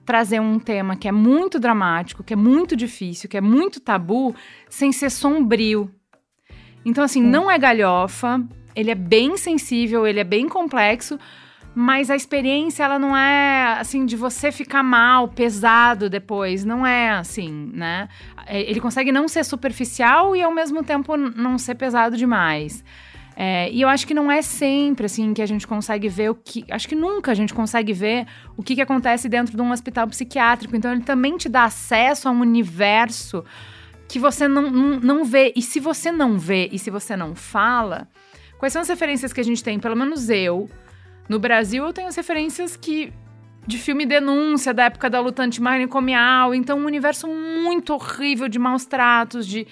trazer 0.05 0.41
um 0.41 0.59
tema 0.59 0.95
que 0.95 1.09
é 1.09 1.13
muito 1.13 1.59
dramático, 1.59 2.23
que 2.23 2.33
é 2.33 2.37
muito 2.37 2.77
difícil, 2.77 3.29
que 3.29 3.37
é 3.37 3.41
muito 3.41 3.81
tabu, 3.81 4.35
sem 4.69 4.93
ser 4.93 5.11
sombrio. 5.11 5.91
Então, 6.85 7.03
assim, 7.03 7.21
não 7.21 7.51
é 7.51 7.59
galhofa, 7.59 8.41
ele 8.75 8.93
é 8.93 8.95
bem 8.95 9.37
sensível, 9.37 10.07
ele 10.07 10.21
é 10.21 10.25
bem 10.25 10.49
complexo, 10.49 11.19
mas 11.79 12.11
a 12.11 12.17
experiência 12.17 12.85
ela 12.85 12.99
não 12.99 13.15
é 13.15 13.77
assim 13.79 14.07
de 14.07 14.17
você 14.17 14.51
ficar 14.51 14.83
mal, 14.83 15.29
pesado 15.29 16.09
depois, 16.09 16.65
não 16.65 16.87
é 16.87 17.11
assim, 17.11 17.71
né? 17.75 18.09
É, 18.47 18.63
ele 18.63 18.81
consegue 18.81 19.13
não 19.13 19.29
ser 19.29 19.45
superficial 19.45 20.35
e 20.35 20.43
ao 20.43 20.51
mesmo 20.51 20.83
tempo 20.83 21.19
não 21.19 21.59
ser 21.59 21.75
pesado 21.75 22.17
demais. 22.17 22.83
É, 23.37 23.71
e 23.71 23.83
eu 23.83 23.91
acho 23.91 24.07
que 24.07 24.15
não 24.15 24.33
é 24.33 24.41
sempre 24.41 25.05
assim 25.05 25.35
que 25.35 25.43
a 25.43 25.47
gente 25.47 25.67
consegue 25.67 26.09
ver 26.09 26.31
o 26.31 26.35
que. 26.35 26.65
Acho 26.71 26.89
que 26.89 26.95
nunca 26.95 27.33
a 27.33 27.35
gente 27.35 27.53
consegue 27.53 27.93
ver 27.93 28.27
o 28.57 28.63
que, 28.63 28.75
que 28.75 28.81
acontece 28.81 29.29
dentro 29.29 29.55
de 29.55 29.61
um 29.61 29.71
hospital 29.71 30.07
psiquiátrico. 30.07 30.75
Então 30.75 30.91
ele 30.91 31.03
também 31.03 31.37
te 31.37 31.47
dá 31.47 31.65
acesso 31.65 32.27
a 32.27 32.31
um 32.31 32.41
universo 32.41 33.45
que 34.09 34.19
você 34.19 34.49
não, 34.49 34.71
não, 34.71 34.99
não 34.99 35.25
vê. 35.27 35.53
E 35.55 35.61
se 35.61 35.79
você 35.79 36.11
não 36.11 36.39
vê 36.39 36.71
e 36.73 36.79
se 36.79 36.89
você 36.89 37.15
não 37.15 37.35
fala, 37.35 38.09
quais 38.59 38.73
são 38.73 38.81
as 38.81 38.89
referências 38.89 39.31
que 39.31 39.43
a 39.43 39.45
gente 39.45 39.63
tem? 39.63 39.79
Pelo 39.79 39.95
menos 39.95 40.31
eu 40.31 40.71
no 41.29 41.39
Brasil, 41.39 41.85
eu 41.85 41.93
tenho 41.93 42.09
as 42.09 42.17
referências 42.17 42.77
que 42.77 43.13
de 43.67 43.79
filme 43.79 44.07
denúncia 44.07 44.73
da 44.73 44.85
época 44.85 45.11
da 45.11 45.21
luta 45.21 45.43
antimanicomial, 45.43 46.55
então 46.55 46.79
um 46.79 46.85
universo 46.85 47.27
muito 47.27 47.93
horrível 47.93 48.49
de 48.49 48.59
maus 48.59 48.87
tratos, 48.87 49.47
de, 49.47 49.67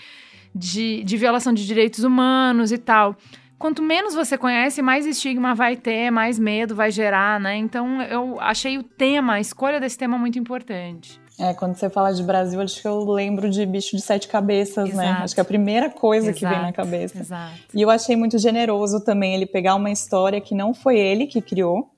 de, 0.54 1.04
de 1.04 1.16
violação 1.16 1.52
de 1.52 1.64
direitos 1.64 2.02
humanos 2.02 2.73
e 2.73 2.78
tal. 2.78 3.16
Quanto 3.56 3.82
menos 3.82 4.14
você 4.14 4.37
conhece, 4.37 4.82
mais 4.82 5.06
estigma 5.06 5.54
vai 5.54 5.76
ter, 5.76 6.11
mais 6.11 6.38
medo 6.38 6.75
vai 6.75 6.90
gerar, 6.90 7.38
né? 7.38 7.56
Então 7.56 8.02
eu 8.02 8.38
achei 8.40 8.76
o 8.76 8.82
tema, 8.82 9.34
a 9.34 9.40
escolha 9.40 9.78
desse 9.78 9.96
tema 9.96 10.18
muito 10.18 10.38
importante. 10.38 11.20
É, 11.38 11.53
quando 11.53 11.75
você 11.75 11.91
fala 11.91 12.12
de 12.12 12.23
Brasil, 12.23 12.61
acho 12.61 12.81
que 12.81 12.87
eu 12.87 13.05
lembro 13.11 13.50
de 13.50 13.67
bicho 13.67 13.97
de 13.97 14.03
sete 14.03 14.29
cabeças, 14.29 14.91
né? 14.91 15.05
Exato. 15.05 15.19
né? 15.19 15.25
Acho 15.25 15.35
que 15.35 15.41
é 15.41 15.43
a 15.43 15.45
primeira 15.45 15.91
coisa 15.91 16.31
Exato. 16.31 16.38
que 16.38 16.47
vem 16.47 16.62
na 16.62 16.73
cabeça. 16.73 17.19
Exato. 17.19 17.55
E 17.75 17.83
eu 17.83 17.91
achei 17.91 18.14
muito 18.14 18.38
generoso 18.38 19.00
também 19.00 19.35
ele 19.35 19.47
pegar 19.47 19.75
uma 19.75 19.91
história 19.91 20.41
que 20.41 20.55
não 20.55 20.73
foi 20.73 20.99
ele 20.99 21.26
que 21.26 21.43
criou 21.43 21.91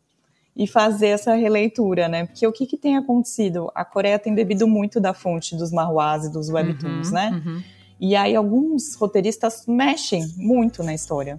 e 0.56 0.66
fazer 0.66 1.08
essa 1.08 1.34
releitura, 1.34 2.08
né? 2.08 2.24
Porque 2.24 2.46
o 2.46 2.52
que, 2.52 2.64
que 2.64 2.78
tem 2.78 2.96
acontecido? 2.96 3.70
A 3.74 3.84
Coreia 3.84 4.18
tem 4.18 4.34
bebido 4.34 4.66
muito 4.66 4.98
da 4.98 5.12
fonte 5.12 5.54
dos 5.54 5.70
marhuás 5.70 6.24
e 6.24 6.32
dos 6.32 6.48
webtoons, 6.48 7.08
uhum, 7.08 7.14
né? 7.14 7.42
Uhum. 7.44 7.62
E 8.00 8.16
aí 8.16 8.34
alguns 8.34 8.94
roteiristas 8.94 9.66
mexem 9.66 10.26
muito 10.36 10.82
na 10.82 10.94
história. 10.94 11.38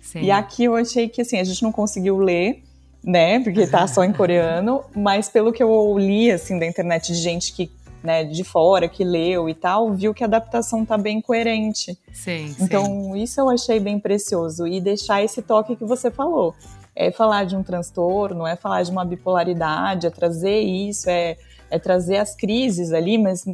Sim. 0.00 0.22
E 0.22 0.30
aqui 0.32 0.64
eu 0.64 0.74
achei 0.74 1.08
que 1.08 1.20
assim, 1.20 1.38
a 1.38 1.44
gente 1.44 1.62
não 1.62 1.70
conseguiu 1.70 2.18
ler 2.18 2.64
né? 3.02 3.40
Porque 3.40 3.66
tá 3.66 3.86
só 3.86 4.04
em 4.04 4.12
coreano, 4.12 4.84
mas 4.94 5.28
pelo 5.28 5.52
que 5.52 5.62
eu 5.62 5.98
li 5.98 6.30
assim 6.30 6.58
da 6.58 6.66
internet 6.66 7.12
de 7.12 7.18
gente 7.18 7.52
que 7.52 7.70
né, 8.02 8.24
de 8.24 8.44
fora 8.44 8.88
que 8.88 9.02
leu 9.02 9.48
e 9.48 9.54
tal, 9.54 9.92
viu 9.92 10.14
que 10.14 10.22
a 10.22 10.26
adaptação 10.26 10.84
tá 10.84 10.96
bem 10.96 11.20
coerente. 11.20 11.98
Sim. 12.12 12.54
Então, 12.60 12.84
sim. 12.84 13.22
isso 13.22 13.40
eu 13.40 13.50
achei 13.50 13.80
bem 13.80 13.98
precioso 13.98 14.66
e 14.66 14.80
deixar 14.80 15.22
esse 15.22 15.42
toque 15.42 15.76
que 15.76 15.84
você 15.84 16.10
falou. 16.10 16.54
É 16.94 17.10
falar 17.10 17.44
de 17.44 17.56
um 17.56 17.62
transtorno, 17.62 18.46
é 18.46 18.56
falar 18.56 18.82
de 18.82 18.90
uma 18.90 19.04
bipolaridade, 19.04 20.06
é 20.06 20.10
trazer 20.10 20.60
isso, 20.60 21.08
é, 21.08 21.36
é 21.70 21.78
trazer 21.78 22.18
as 22.18 22.34
crises 22.34 22.92
ali, 22.92 23.18
mas 23.18 23.44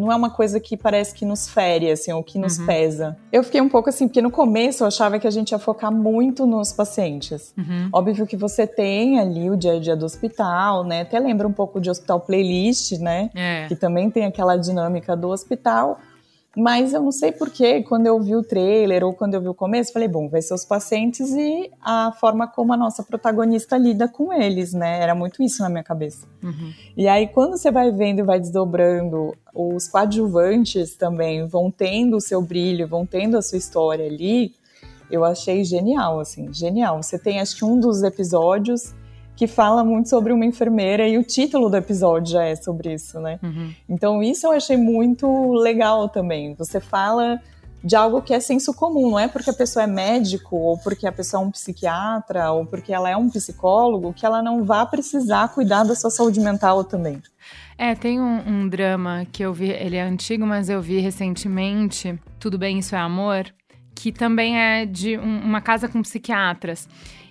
não 0.00 0.10
é 0.10 0.16
uma 0.16 0.30
coisa 0.30 0.58
que 0.58 0.76
parece 0.76 1.14
que 1.14 1.24
nos 1.24 1.48
fere, 1.48 1.90
assim, 1.90 2.12
ou 2.12 2.22
que 2.22 2.38
nos 2.38 2.58
uhum. 2.58 2.66
pesa. 2.66 3.16
Eu 3.30 3.44
fiquei 3.44 3.60
um 3.60 3.68
pouco 3.68 3.88
assim, 3.88 4.08
porque 4.08 4.22
no 4.22 4.30
começo 4.30 4.82
eu 4.82 4.88
achava 4.88 5.18
que 5.18 5.26
a 5.26 5.30
gente 5.30 5.50
ia 5.52 5.58
focar 5.58 5.92
muito 5.92 6.46
nos 6.46 6.72
pacientes. 6.72 7.52
Uhum. 7.56 7.88
Óbvio 7.92 8.26
que 8.26 8.36
você 8.36 8.66
tem 8.66 9.20
ali 9.20 9.50
o 9.50 9.56
dia 9.56 9.74
a 9.74 9.78
dia 9.78 9.94
do 9.94 10.04
hospital, 10.04 10.84
né? 10.84 11.02
Até 11.02 11.18
lembra 11.18 11.46
um 11.46 11.52
pouco 11.52 11.80
de 11.80 11.90
hospital 11.90 12.20
playlist, 12.20 12.98
né? 12.98 13.30
É. 13.34 13.66
Que 13.68 13.76
também 13.76 14.10
tem 14.10 14.24
aquela 14.24 14.56
dinâmica 14.56 15.16
do 15.16 15.28
hospital. 15.28 16.00
Mas 16.56 16.92
eu 16.92 17.00
não 17.00 17.12
sei 17.12 17.30
porquê, 17.30 17.82
quando 17.82 18.06
eu 18.06 18.20
vi 18.20 18.34
o 18.34 18.42
trailer 18.42 19.04
ou 19.04 19.14
quando 19.14 19.34
eu 19.34 19.40
vi 19.40 19.48
o 19.48 19.54
começo, 19.54 19.92
falei, 19.92 20.08
bom, 20.08 20.28
vai 20.28 20.42
ser 20.42 20.52
os 20.52 20.64
pacientes 20.64 21.30
e 21.30 21.70
a 21.80 22.12
forma 22.18 22.48
como 22.48 22.72
a 22.72 22.76
nossa 22.76 23.04
protagonista 23.04 23.78
lida 23.78 24.08
com 24.08 24.32
eles, 24.32 24.72
né? 24.72 25.00
Era 25.00 25.14
muito 25.14 25.42
isso 25.42 25.62
na 25.62 25.68
minha 25.68 25.84
cabeça. 25.84 26.26
Uhum. 26.42 26.72
E 26.96 27.06
aí, 27.06 27.28
quando 27.28 27.56
você 27.56 27.70
vai 27.70 27.92
vendo 27.92 28.18
e 28.18 28.24
vai 28.24 28.40
desdobrando, 28.40 29.32
os 29.54 29.86
coadjuvantes 29.86 30.96
também 30.96 31.46
vão 31.46 31.70
tendo 31.70 32.16
o 32.16 32.20
seu 32.20 32.42
brilho, 32.42 32.88
vão 32.88 33.06
tendo 33.06 33.38
a 33.38 33.42
sua 33.42 33.58
história 33.58 34.06
ali, 34.06 34.52
eu 35.08 35.24
achei 35.24 35.62
genial, 35.64 36.18
assim, 36.18 36.52
genial. 36.52 37.00
Você 37.00 37.16
tem, 37.16 37.40
acho 37.40 37.56
que 37.56 37.64
um 37.64 37.78
dos 37.78 38.02
episódios 38.02 38.92
que 39.36 39.46
fala 39.46 39.82
muito 39.82 40.08
sobre 40.08 40.32
uma 40.32 40.44
enfermeira 40.44 41.08
e 41.08 41.16
o 41.16 41.24
título 41.24 41.70
do 41.70 41.76
episódio 41.76 42.32
já 42.32 42.44
é 42.44 42.54
sobre 42.54 42.92
isso, 42.92 43.18
né? 43.20 43.38
Uhum. 43.42 43.72
Então 43.88 44.22
isso 44.22 44.46
eu 44.46 44.52
achei 44.52 44.76
muito 44.76 45.52
legal 45.54 46.08
também. 46.08 46.54
Você 46.54 46.78
fala 46.78 47.40
de 47.82 47.96
algo 47.96 48.20
que 48.20 48.34
é 48.34 48.40
senso 48.40 48.74
comum, 48.74 49.12
não 49.12 49.18
é 49.18 49.26
porque 49.26 49.48
a 49.48 49.54
pessoa 49.54 49.84
é 49.84 49.86
médico 49.86 50.56
ou 50.56 50.76
porque 50.78 51.06
a 51.06 51.12
pessoa 51.12 51.42
é 51.42 51.46
um 51.46 51.50
psiquiatra 51.50 52.52
ou 52.52 52.66
porque 52.66 52.92
ela 52.92 53.08
é 53.08 53.16
um 53.16 53.30
psicólogo 53.30 54.12
que 54.12 54.26
ela 54.26 54.42
não 54.42 54.62
vá 54.64 54.84
precisar 54.84 55.48
cuidar 55.48 55.84
da 55.84 55.94
sua 55.94 56.10
saúde 56.10 56.40
mental 56.40 56.84
também. 56.84 57.22
É, 57.78 57.94
tem 57.94 58.20
um, 58.20 58.46
um 58.46 58.68
drama 58.68 59.26
que 59.32 59.42
eu 59.42 59.54
vi, 59.54 59.70
ele 59.70 59.96
é 59.96 60.02
antigo, 60.02 60.46
mas 60.46 60.68
eu 60.68 60.82
vi 60.82 60.98
recentemente, 60.98 62.18
Tudo 62.38 62.58
Bem, 62.58 62.78
Isso 62.78 62.94
é 62.94 62.98
Amor, 62.98 63.46
que 63.94 64.12
também 64.12 64.58
é 64.58 64.84
de 64.84 65.16
um, 65.16 65.40
uma 65.40 65.62
casa 65.62 65.88
com 65.88 66.02
psiquiatras 66.02 66.86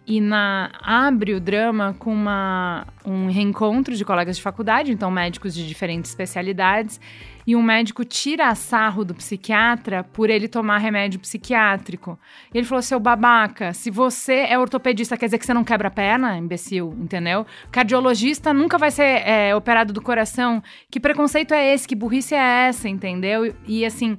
e 0.10 0.20
na 0.20 0.72
abre 0.82 1.36
o 1.36 1.40
drama 1.40 1.96
com 2.00 2.12
uma, 2.12 2.88
um 3.06 3.28
reencontro 3.28 3.96
de 3.96 4.04
colegas 4.04 4.38
de 4.38 4.42
faculdade, 4.42 4.92
então 4.92 5.12
médicos 5.12 5.54
de 5.54 5.68
diferentes 5.68 6.10
especialidades, 6.10 7.00
e 7.46 7.56
um 7.56 7.62
médico 7.62 8.04
tira 8.04 8.54
sarro 8.56 9.06
do 9.06 9.14
psiquiatra 9.14 10.04
por 10.04 10.32
ele 10.32 10.48
tomar 10.48 10.80
remédio 10.80 11.20
psiquiátrico. 11.20 12.18
E 12.52 12.58
ele 12.58 12.66
falou: 12.66 12.82
seu 12.82 13.00
babaca, 13.00 13.72
se 13.72 13.92
você 13.92 14.48
é 14.50 14.58
ortopedista, 14.58 15.16
quer 15.16 15.26
dizer 15.26 15.38
que 15.38 15.46
você 15.46 15.54
não 15.54 15.64
quebra 15.64 15.90
a 15.90 15.92
perna, 15.92 16.36
imbecil, 16.38 16.96
entendeu? 17.00 17.46
Cardiologista 17.72 18.52
nunca 18.52 18.80
vai 18.80 18.90
ser 18.90 19.22
é, 19.28 19.56
operado 19.56 19.94
do 19.94 20.02
coração. 20.02 20.62
Que 20.90 21.00
preconceito 21.00 21.54
é 21.54 21.72
esse? 21.72 21.88
Que 21.88 21.96
burrice 21.96 22.34
é 22.34 22.68
essa, 22.68 22.90
entendeu? 22.90 23.46
E, 23.46 23.54
e 23.68 23.86
assim, 23.86 24.18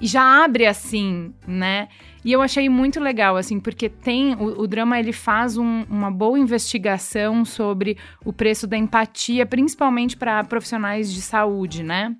já 0.00 0.44
abre 0.44 0.66
assim, 0.66 1.32
né? 1.46 1.88
E 2.24 2.32
eu 2.32 2.42
achei 2.42 2.68
muito 2.68 3.00
legal, 3.00 3.36
assim, 3.36 3.58
porque 3.58 3.88
tem. 3.88 4.34
O, 4.34 4.62
o 4.62 4.66
drama 4.66 4.98
ele 4.98 5.12
faz 5.12 5.56
um, 5.56 5.84
uma 5.88 6.10
boa 6.10 6.38
investigação 6.38 7.44
sobre 7.44 7.96
o 8.24 8.32
preço 8.32 8.66
da 8.66 8.76
empatia, 8.76 9.46
principalmente 9.46 10.16
para 10.16 10.44
profissionais 10.44 11.12
de 11.12 11.22
saúde, 11.22 11.82
né? 11.82 12.14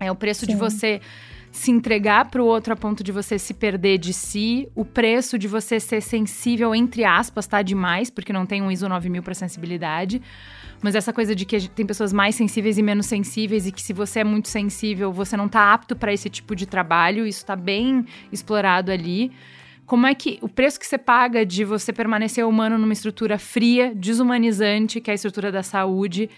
É 0.00 0.10
o 0.10 0.14
preço 0.14 0.46
Sim. 0.46 0.52
de 0.52 0.56
você 0.56 1.00
se 1.52 1.70
entregar 1.70 2.30
para 2.30 2.42
o 2.42 2.46
outro 2.46 2.72
a 2.72 2.76
ponto 2.76 3.04
de 3.04 3.12
você 3.12 3.38
se 3.38 3.54
perder 3.54 3.96
de 3.96 4.12
si, 4.12 4.68
o 4.74 4.84
preço 4.84 5.38
de 5.38 5.46
você 5.46 5.78
ser 5.78 6.00
sensível, 6.00 6.74
entre 6.74 7.04
aspas, 7.04 7.46
tá 7.46 7.62
demais, 7.62 8.10
porque 8.10 8.32
não 8.32 8.44
tem 8.44 8.60
um 8.60 8.72
ISO 8.72 8.88
9000 8.88 9.22
para 9.22 9.34
sensibilidade. 9.34 10.20
Mas 10.84 10.94
essa 10.94 11.14
coisa 11.14 11.34
de 11.34 11.46
que 11.46 11.66
tem 11.66 11.86
pessoas 11.86 12.12
mais 12.12 12.34
sensíveis 12.34 12.76
e 12.76 12.82
menos 12.82 13.06
sensíveis 13.06 13.66
e 13.66 13.72
que 13.72 13.80
se 13.80 13.94
você 13.94 14.20
é 14.20 14.24
muito 14.24 14.48
sensível, 14.48 15.10
você 15.10 15.34
não 15.34 15.46
está 15.46 15.72
apto 15.72 15.96
para 15.96 16.12
esse 16.12 16.28
tipo 16.28 16.54
de 16.54 16.66
trabalho, 16.66 17.26
isso 17.26 17.38
está 17.38 17.56
bem 17.56 18.04
explorado 18.30 18.92
ali. 18.92 19.32
Como 19.86 20.06
é 20.06 20.14
que 20.14 20.38
o 20.42 20.48
preço 20.48 20.78
que 20.78 20.86
você 20.86 20.98
paga 20.98 21.46
de 21.46 21.64
você 21.64 21.90
permanecer 21.90 22.46
humano 22.46 22.76
numa 22.76 22.92
estrutura 22.92 23.38
fria, 23.38 23.94
desumanizante, 23.94 25.00
que 25.00 25.10
é 25.10 25.12
a 25.12 25.14
estrutura 25.14 25.50
da 25.50 25.62
saúde, 25.62 26.28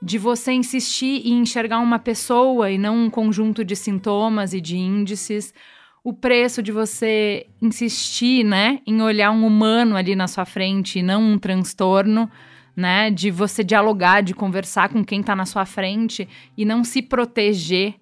de 0.00 0.16
você 0.16 0.52
insistir 0.52 1.28
em 1.28 1.40
enxergar 1.40 1.78
uma 1.78 1.98
pessoa 1.98 2.70
e 2.70 2.78
não 2.78 2.96
um 2.96 3.10
conjunto 3.10 3.62
de 3.62 3.76
sintomas 3.76 4.54
e 4.54 4.60
de 4.62 4.74
índices, 4.74 5.52
o 6.02 6.14
preço 6.14 6.62
de 6.62 6.72
você 6.72 7.46
insistir, 7.60 8.42
né, 8.42 8.80
em 8.86 9.02
olhar 9.02 9.32
um 9.32 9.46
humano 9.46 9.96
ali 9.96 10.16
na 10.16 10.28
sua 10.28 10.46
frente 10.46 11.00
e 11.00 11.02
não 11.02 11.22
um 11.22 11.38
transtorno 11.38 12.30
né? 12.76 13.10
De 13.10 13.30
você 13.30 13.62
dialogar, 13.62 14.22
de 14.22 14.34
conversar 14.34 14.88
com 14.88 15.04
quem 15.04 15.20
está 15.20 15.36
na 15.36 15.46
sua 15.46 15.64
frente 15.64 16.28
e 16.56 16.64
não 16.64 16.84
se 16.84 17.02
proteger 17.02 17.94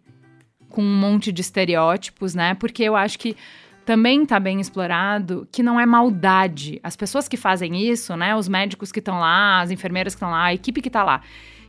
com 0.69 0.83
um 0.83 0.97
monte 1.01 1.33
de 1.33 1.41
estereótipos, 1.41 2.35
né? 2.35 2.55
Porque 2.55 2.83
eu 2.83 2.97
acho 2.97 3.19
que 3.19 3.37
também 3.85 4.23
está 4.23 4.39
bem 4.39 4.61
explorado 4.61 5.49
que 5.51 5.63
não 5.63 5.81
é 5.81 5.85
maldade. 5.85 6.79
As 6.83 6.97
pessoas 6.97 7.27
que 7.27 7.37
fazem 7.37 7.77
isso, 7.91 8.17
né? 8.17 8.37
Os 8.37 8.49
médicos 8.49 8.93
que 8.93 9.01
estão 9.01 9.19
lá, 9.19 9.61
as 9.61 9.71
enfermeiras 9.71 10.15
que 10.15 10.19
estão 10.19 10.31
lá, 10.31 10.45
a 10.45 10.55
equipe 10.55 10.81
que 10.81 10.89
está 10.89 11.03
lá, 11.03 11.23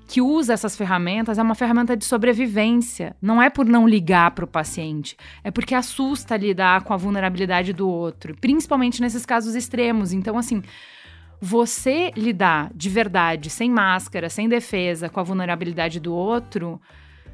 que 0.08 0.22
usa 0.22 0.54
essas 0.54 0.76
ferramentas 0.76 1.40
é 1.40 1.42
uma 1.42 1.56
ferramenta 1.56 1.96
de 1.96 2.06
sobrevivência. 2.06 3.16
Não 3.22 3.42
é 3.42 3.50
por 3.50 3.66
não 3.66 3.88
ligar 3.88 4.32
para 4.32 4.46
o 4.46 4.48
paciente, 4.48 5.16
é 5.44 5.50
porque 5.50 5.74
assusta 5.74 6.38
lidar 6.38 6.84
com 6.84 6.94
a 6.94 6.98
vulnerabilidade 6.98 7.74
do 7.74 7.90
outro, 7.90 8.36
principalmente 8.40 9.02
nesses 9.02 9.26
casos 9.26 9.56
extremos. 9.56 10.12
Então, 10.12 10.38
assim, 10.38 10.62
você 11.42 12.12
lidar 12.16 12.70
de 12.76 12.88
verdade, 12.88 13.50
sem 13.50 13.72
máscara, 13.72 14.30
sem 14.30 14.48
defesa, 14.48 15.10
com 15.10 15.20
a 15.20 15.24
vulnerabilidade 15.24 16.00
do 16.00 16.14
outro, 16.14 16.80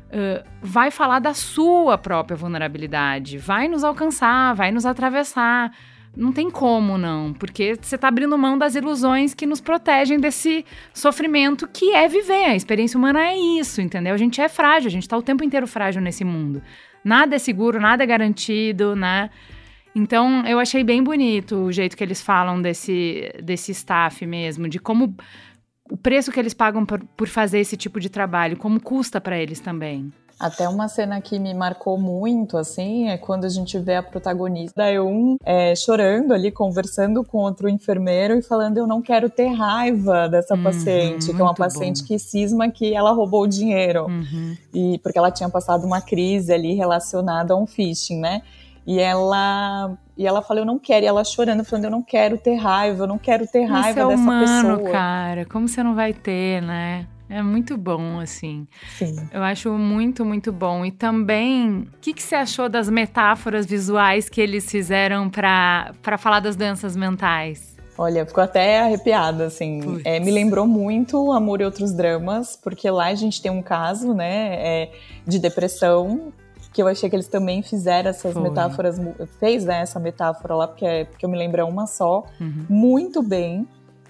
uh, 0.06 0.48
vai 0.62 0.90
falar 0.90 1.20
da 1.20 1.34
sua 1.34 1.98
própria 1.98 2.38
vulnerabilidade, 2.38 3.38
vai 3.38 3.68
nos 3.68 3.84
alcançar, 3.84 4.56
vai 4.56 4.72
nos 4.72 4.86
atravessar. 4.86 5.74
Não 6.16 6.32
tem 6.32 6.50
como, 6.50 6.98
não, 6.98 7.34
porque 7.34 7.76
você 7.80 7.96
está 7.96 8.08
abrindo 8.08 8.36
mão 8.38 8.58
das 8.58 8.76
ilusões 8.76 9.34
que 9.34 9.46
nos 9.46 9.60
protegem 9.60 10.18
desse 10.18 10.66
sofrimento 10.94 11.68
que 11.68 11.94
é 11.94 12.08
viver. 12.08 12.46
A 12.46 12.56
experiência 12.56 12.98
humana 12.98 13.28
é 13.28 13.38
isso, 13.38 13.82
entendeu? 13.82 14.14
A 14.14 14.18
gente 14.18 14.40
é 14.40 14.48
frágil, 14.48 14.88
a 14.88 14.92
gente 14.92 15.04
está 15.04 15.18
o 15.18 15.22
tempo 15.22 15.44
inteiro 15.44 15.68
frágil 15.68 16.02
nesse 16.02 16.24
mundo. 16.24 16.62
Nada 17.04 17.36
é 17.36 17.40
seguro, 17.40 17.80
nada 17.80 18.04
é 18.04 18.08
garantido, 18.08 18.96
né? 18.96 19.30
Então, 19.98 20.46
eu 20.46 20.60
achei 20.60 20.84
bem 20.84 21.04
bonito 21.04 21.56
o 21.56 21.72
jeito 21.72 21.98
que 21.98 22.04
eles 22.04 22.22
falam 22.22 22.62
desse, 22.62 23.34
desse 23.44 23.72
staff 23.72 24.24
mesmo, 24.28 24.70
de 24.70 24.78
como 24.78 25.16
o 25.90 25.98
preço 25.98 26.32
que 26.32 26.40
eles 26.40 26.54
pagam 26.54 26.86
por, 26.86 27.04
por 27.18 27.28
fazer 27.28 27.60
esse 27.60 27.76
tipo 27.76 28.00
de 28.00 28.08
trabalho, 28.08 28.58
como 28.58 28.80
custa 28.80 29.20
para 29.20 29.40
eles 29.40 29.60
também. 29.60 30.14
Até 30.40 30.70
uma 30.70 30.88
cena 30.88 31.20
que 31.20 31.40
me 31.40 31.52
marcou 31.52 31.98
muito, 31.98 32.58
assim, 32.58 33.10
é 33.10 33.18
quando 33.18 33.46
a 33.46 33.50
gente 33.50 33.80
vê 33.80 33.96
a 33.96 34.04
protagonista 34.04 34.84
da 34.84 34.92
Eun 34.92 35.36
é, 35.44 35.76
chorando 35.76 36.32
ali, 36.32 36.52
conversando 36.52 37.24
com 37.24 37.40
outro 37.40 37.68
enfermeiro 37.68 38.36
e 38.36 38.44
falando: 38.44 38.78
Eu 38.78 38.86
não 38.86 39.02
quero 39.02 39.32
ter 39.32 39.48
raiva 39.48 40.30
dessa 40.30 40.54
uhum, 40.54 40.62
paciente, 40.62 41.34
que 41.34 41.42
é 41.42 41.44
uma 41.44 41.56
paciente 41.56 42.02
bom. 42.02 42.08
que 42.08 42.20
cisma 42.20 42.70
que 42.70 42.94
ela 42.94 43.14
roubou 43.14 43.46
o 43.46 43.48
dinheiro. 43.48 44.06
Uhum. 44.06 44.56
E 44.72 45.00
porque 45.00 45.18
ela 45.18 45.32
tinha 45.32 45.50
passado 45.50 45.88
uma 45.88 46.02
crise 46.02 46.54
ali 46.54 46.76
relacionada 46.76 47.56
a 47.56 47.58
um 47.58 47.66
phishing, 47.66 48.20
né? 48.20 48.44
E 48.88 49.00
ela 49.00 49.98
e 50.18 50.26
ela 50.26 50.42
fala, 50.42 50.62
eu 50.62 50.66
não 50.66 50.80
quero. 50.80 51.06
E 51.06 51.08
ela 51.08 51.24
chorando, 51.24 51.64
falando, 51.64 51.86
eu 51.86 51.92
não 51.92 52.02
quero 52.02 52.38
ter 52.38 52.56
raiva, 52.56 53.04
eu 53.04 53.08
não 53.08 53.18
quero 53.18 53.46
ter 53.46 53.66
raiva 53.66 53.90
Isso 53.90 54.00
é 54.00 54.08
dessa 54.08 54.22
humano, 54.22 54.78
pessoa. 54.78 54.92
cara. 54.92 55.46
Como 55.46 55.68
você 55.68 55.84
não 55.84 55.94
vai 55.94 56.14
ter, 56.14 56.62
né? 56.62 57.06
É 57.30 57.44
muito 57.44 57.78
bom, 57.78 58.22
assim. 58.22 58.66
Sim. 58.98 59.28
Eu 59.34 59.44
acho 59.44 59.70
muito, 59.74 60.24
muito 60.24 60.52
bom. 60.54 60.86
E 60.86 60.92
também, 60.92 61.82
o 61.82 62.00
que, 62.00 62.14
que 62.14 62.24
você 62.24 62.36
achou 62.36 62.70
das 62.70 62.90
metáforas 62.90 63.66
visuais 63.66 64.30
que 64.30 64.40
eles 64.40 64.72
fizeram 64.72 65.30
para 65.30 66.18
falar 66.18 66.40
das 66.40 66.56
doenças 66.56 66.96
mentais? 66.96 67.76
Olha, 67.98 68.26
ficou 68.26 68.44
até 68.44 68.80
arrepiada, 68.80 69.48
assim. 69.48 70.02
É, 70.06 70.20
me 70.20 70.32
lembrou 70.32 70.66
muito 70.66 71.32
Amor 71.34 71.60
e 71.60 71.66
Outros 71.66 71.94
Dramas, 71.94 72.56
porque 72.56 72.90
lá 72.90 73.08
a 73.08 73.16
gente 73.16 73.42
tem 73.42 73.52
um 73.52 73.62
caso, 73.62 74.14
né, 74.14 74.56
é, 74.56 74.92
de 75.26 75.40
depressão 75.40 76.32
que 76.78 76.82
eu 76.84 76.88
achei 76.88 77.10
que 77.10 77.16
eles 77.16 77.28
também 77.28 77.64
fizeram 77.64 78.12
essas 78.12 78.34
Foi. 78.34 78.44
metáforas, 78.44 79.02
fez 79.40 79.66
né, 79.66 79.82
essa 79.82 80.00
metáfora 80.00 80.54
lá, 80.54 80.68
porque, 80.68 80.86
é, 80.86 81.06
porque 81.06 81.26
eu 81.26 81.30
me 81.30 81.36
lembro 81.36 81.60
é 81.60 81.64
uma 81.64 81.88
só, 81.88 82.24
uhum. 82.40 82.66
muito 82.70 83.24
bem. 83.24 83.68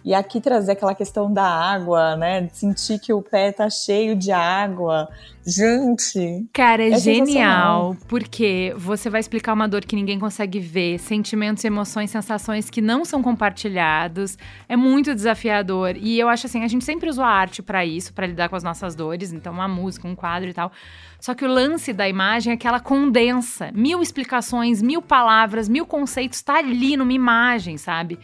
E 0.08 0.14
aqui 0.14 0.40
trazer 0.40 0.72
aquela 0.72 0.96
questão 0.96 1.30
da 1.30 1.44
água, 1.44 2.16
né? 2.16 2.48
Sentir 2.54 2.98
que 2.98 3.12
o 3.12 3.22
pé 3.22 3.52
tá 3.52 3.70
cheio 3.70 4.16
de 4.16 4.32
água. 4.32 5.10
Gente. 5.46 6.48
Cara, 6.54 6.82
é, 6.82 6.92
é 6.92 6.98
genial. 6.98 7.94
Porque 8.08 8.74
você 8.78 9.10
vai 9.10 9.20
explicar 9.20 9.52
uma 9.52 9.68
dor 9.68 9.84
que 9.84 9.98
ninguém 9.98 10.18
consegue 10.18 10.62
ver, 10.62 10.98
sentimentos, 10.98 11.66
emoções, 11.66 12.10
sensações 12.10 12.70
que 12.70 12.80
não 12.80 13.04
são 13.04 13.22
compartilhados. 13.22 14.38
É 14.70 14.78
muito 14.78 15.14
desafiador. 15.14 15.98
E 15.98 16.18
eu 16.18 16.30
acho 16.30 16.48
assim, 16.48 16.64
a 16.64 16.70
gente 16.70 16.86
sempre 16.86 17.10
usa 17.10 17.26
a 17.26 17.30
arte 17.30 17.62
para 17.62 17.86
isso, 17.86 18.14
para 18.14 18.28
lidar 18.28 18.48
com 18.48 18.56
as 18.56 18.64
nossas 18.64 18.96
dores. 18.96 19.34
Então, 19.34 19.52
uma 19.52 19.68
música, 19.68 20.08
um 20.08 20.16
quadro 20.16 20.50
e 20.50 20.54
tal. 20.54 20.72
Só 21.20 21.34
que 21.34 21.44
o 21.44 21.50
lance 21.50 21.92
da 21.92 22.08
imagem 22.08 22.54
é 22.54 22.56
que 22.56 22.66
ela 22.66 22.80
condensa 22.80 23.72
mil 23.74 24.02
explicações, 24.02 24.82
mil 24.82 25.02
palavras, 25.02 25.68
mil 25.68 25.86
conceitos, 25.86 26.42
tá 26.42 26.60
ali 26.60 26.96
numa 26.96 27.12
imagem, 27.12 27.78
sabe? 27.78 28.18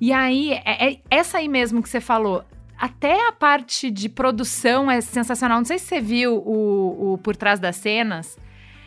E 0.00 0.12
aí, 0.12 0.52
é, 0.64 0.92
é 0.92 0.98
essa 1.10 1.38
aí 1.38 1.48
mesmo 1.48 1.82
que 1.82 1.88
você 1.88 2.00
falou. 2.00 2.44
Até 2.78 3.26
a 3.28 3.32
parte 3.32 3.90
de 3.90 4.08
produção 4.08 4.90
é 4.90 5.00
sensacional. 5.00 5.58
Não 5.58 5.64
sei 5.64 5.78
se 5.78 5.86
você 5.86 6.00
viu 6.00 6.36
o, 6.36 7.14
o 7.14 7.18
Por 7.18 7.34
Trás 7.34 7.58
das 7.58 7.76
Cenas. 7.76 8.38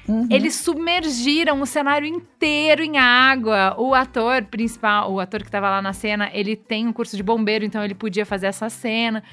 Uhum. 0.07 0.27
Eles 0.29 0.55
submergiram 0.55 1.61
o 1.61 1.65
cenário 1.65 2.07
inteiro 2.07 2.83
em 2.83 2.97
água. 2.97 3.75
O 3.77 3.93
ator 3.93 4.43
principal, 4.45 5.11
o 5.11 5.19
ator 5.19 5.41
que 5.41 5.47
estava 5.47 5.69
lá 5.69 5.81
na 5.81 5.93
cena, 5.93 6.29
ele 6.33 6.55
tem 6.55 6.87
um 6.87 6.93
curso 6.93 7.15
de 7.15 7.23
bombeiro, 7.23 7.65
então 7.65 7.83
ele 7.83 7.95
podia 7.95 8.25
fazer 8.25 8.47
essa 8.47 8.69
cena. 8.69 9.23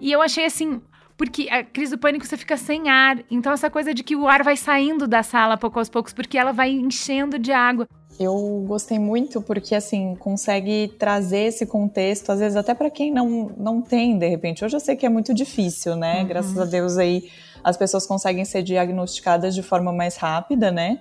E 0.00 0.12
eu 0.12 0.20
achei 0.20 0.44
assim, 0.44 0.80
porque 1.16 1.48
a 1.50 1.62
crise 1.62 1.92
do 1.92 1.98
pânico 1.98 2.26
você 2.26 2.36
fica 2.36 2.56
sem 2.56 2.88
ar. 2.88 3.18
Então, 3.30 3.52
essa 3.52 3.70
coisa 3.70 3.94
de 3.94 4.02
que 4.02 4.16
o 4.16 4.28
ar 4.28 4.42
vai 4.42 4.56
saindo 4.56 5.06
da 5.06 5.22
sala 5.22 5.56
pouco 5.56 5.78
aos 5.78 5.88
poucos, 5.88 6.12
porque 6.12 6.36
ela 6.36 6.52
vai 6.52 6.70
enchendo 6.70 7.38
de 7.38 7.52
água. 7.52 7.88
Eu 8.18 8.64
gostei 8.66 8.98
muito 8.98 9.42
porque, 9.42 9.74
assim, 9.74 10.14
consegue 10.16 10.92
trazer 10.98 11.46
esse 11.48 11.66
contexto, 11.66 12.30
às 12.30 12.38
vezes 12.38 12.56
até 12.56 12.72
para 12.74 12.90
quem 12.90 13.12
não, 13.12 13.50
não 13.56 13.82
tem, 13.82 14.16
de 14.18 14.28
repente. 14.28 14.64
Hoje 14.64 14.76
eu 14.76 14.80
sei 14.80 14.94
que 14.94 15.04
é 15.04 15.08
muito 15.08 15.34
difícil, 15.34 15.96
né? 15.96 16.20
Uhum. 16.20 16.28
Graças 16.28 16.58
a 16.58 16.64
Deus 16.64 16.96
aí 16.96 17.28
as 17.64 17.78
pessoas 17.78 18.06
conseguem 18.06 18.44
ser 18.44 18.62
diagnosticadas 18.62 19.54
de 19.54 19.62
forma 19.62 19.90
mais 19.90 20.16
rápida, 20.16 20.70
né? 20.70 21.00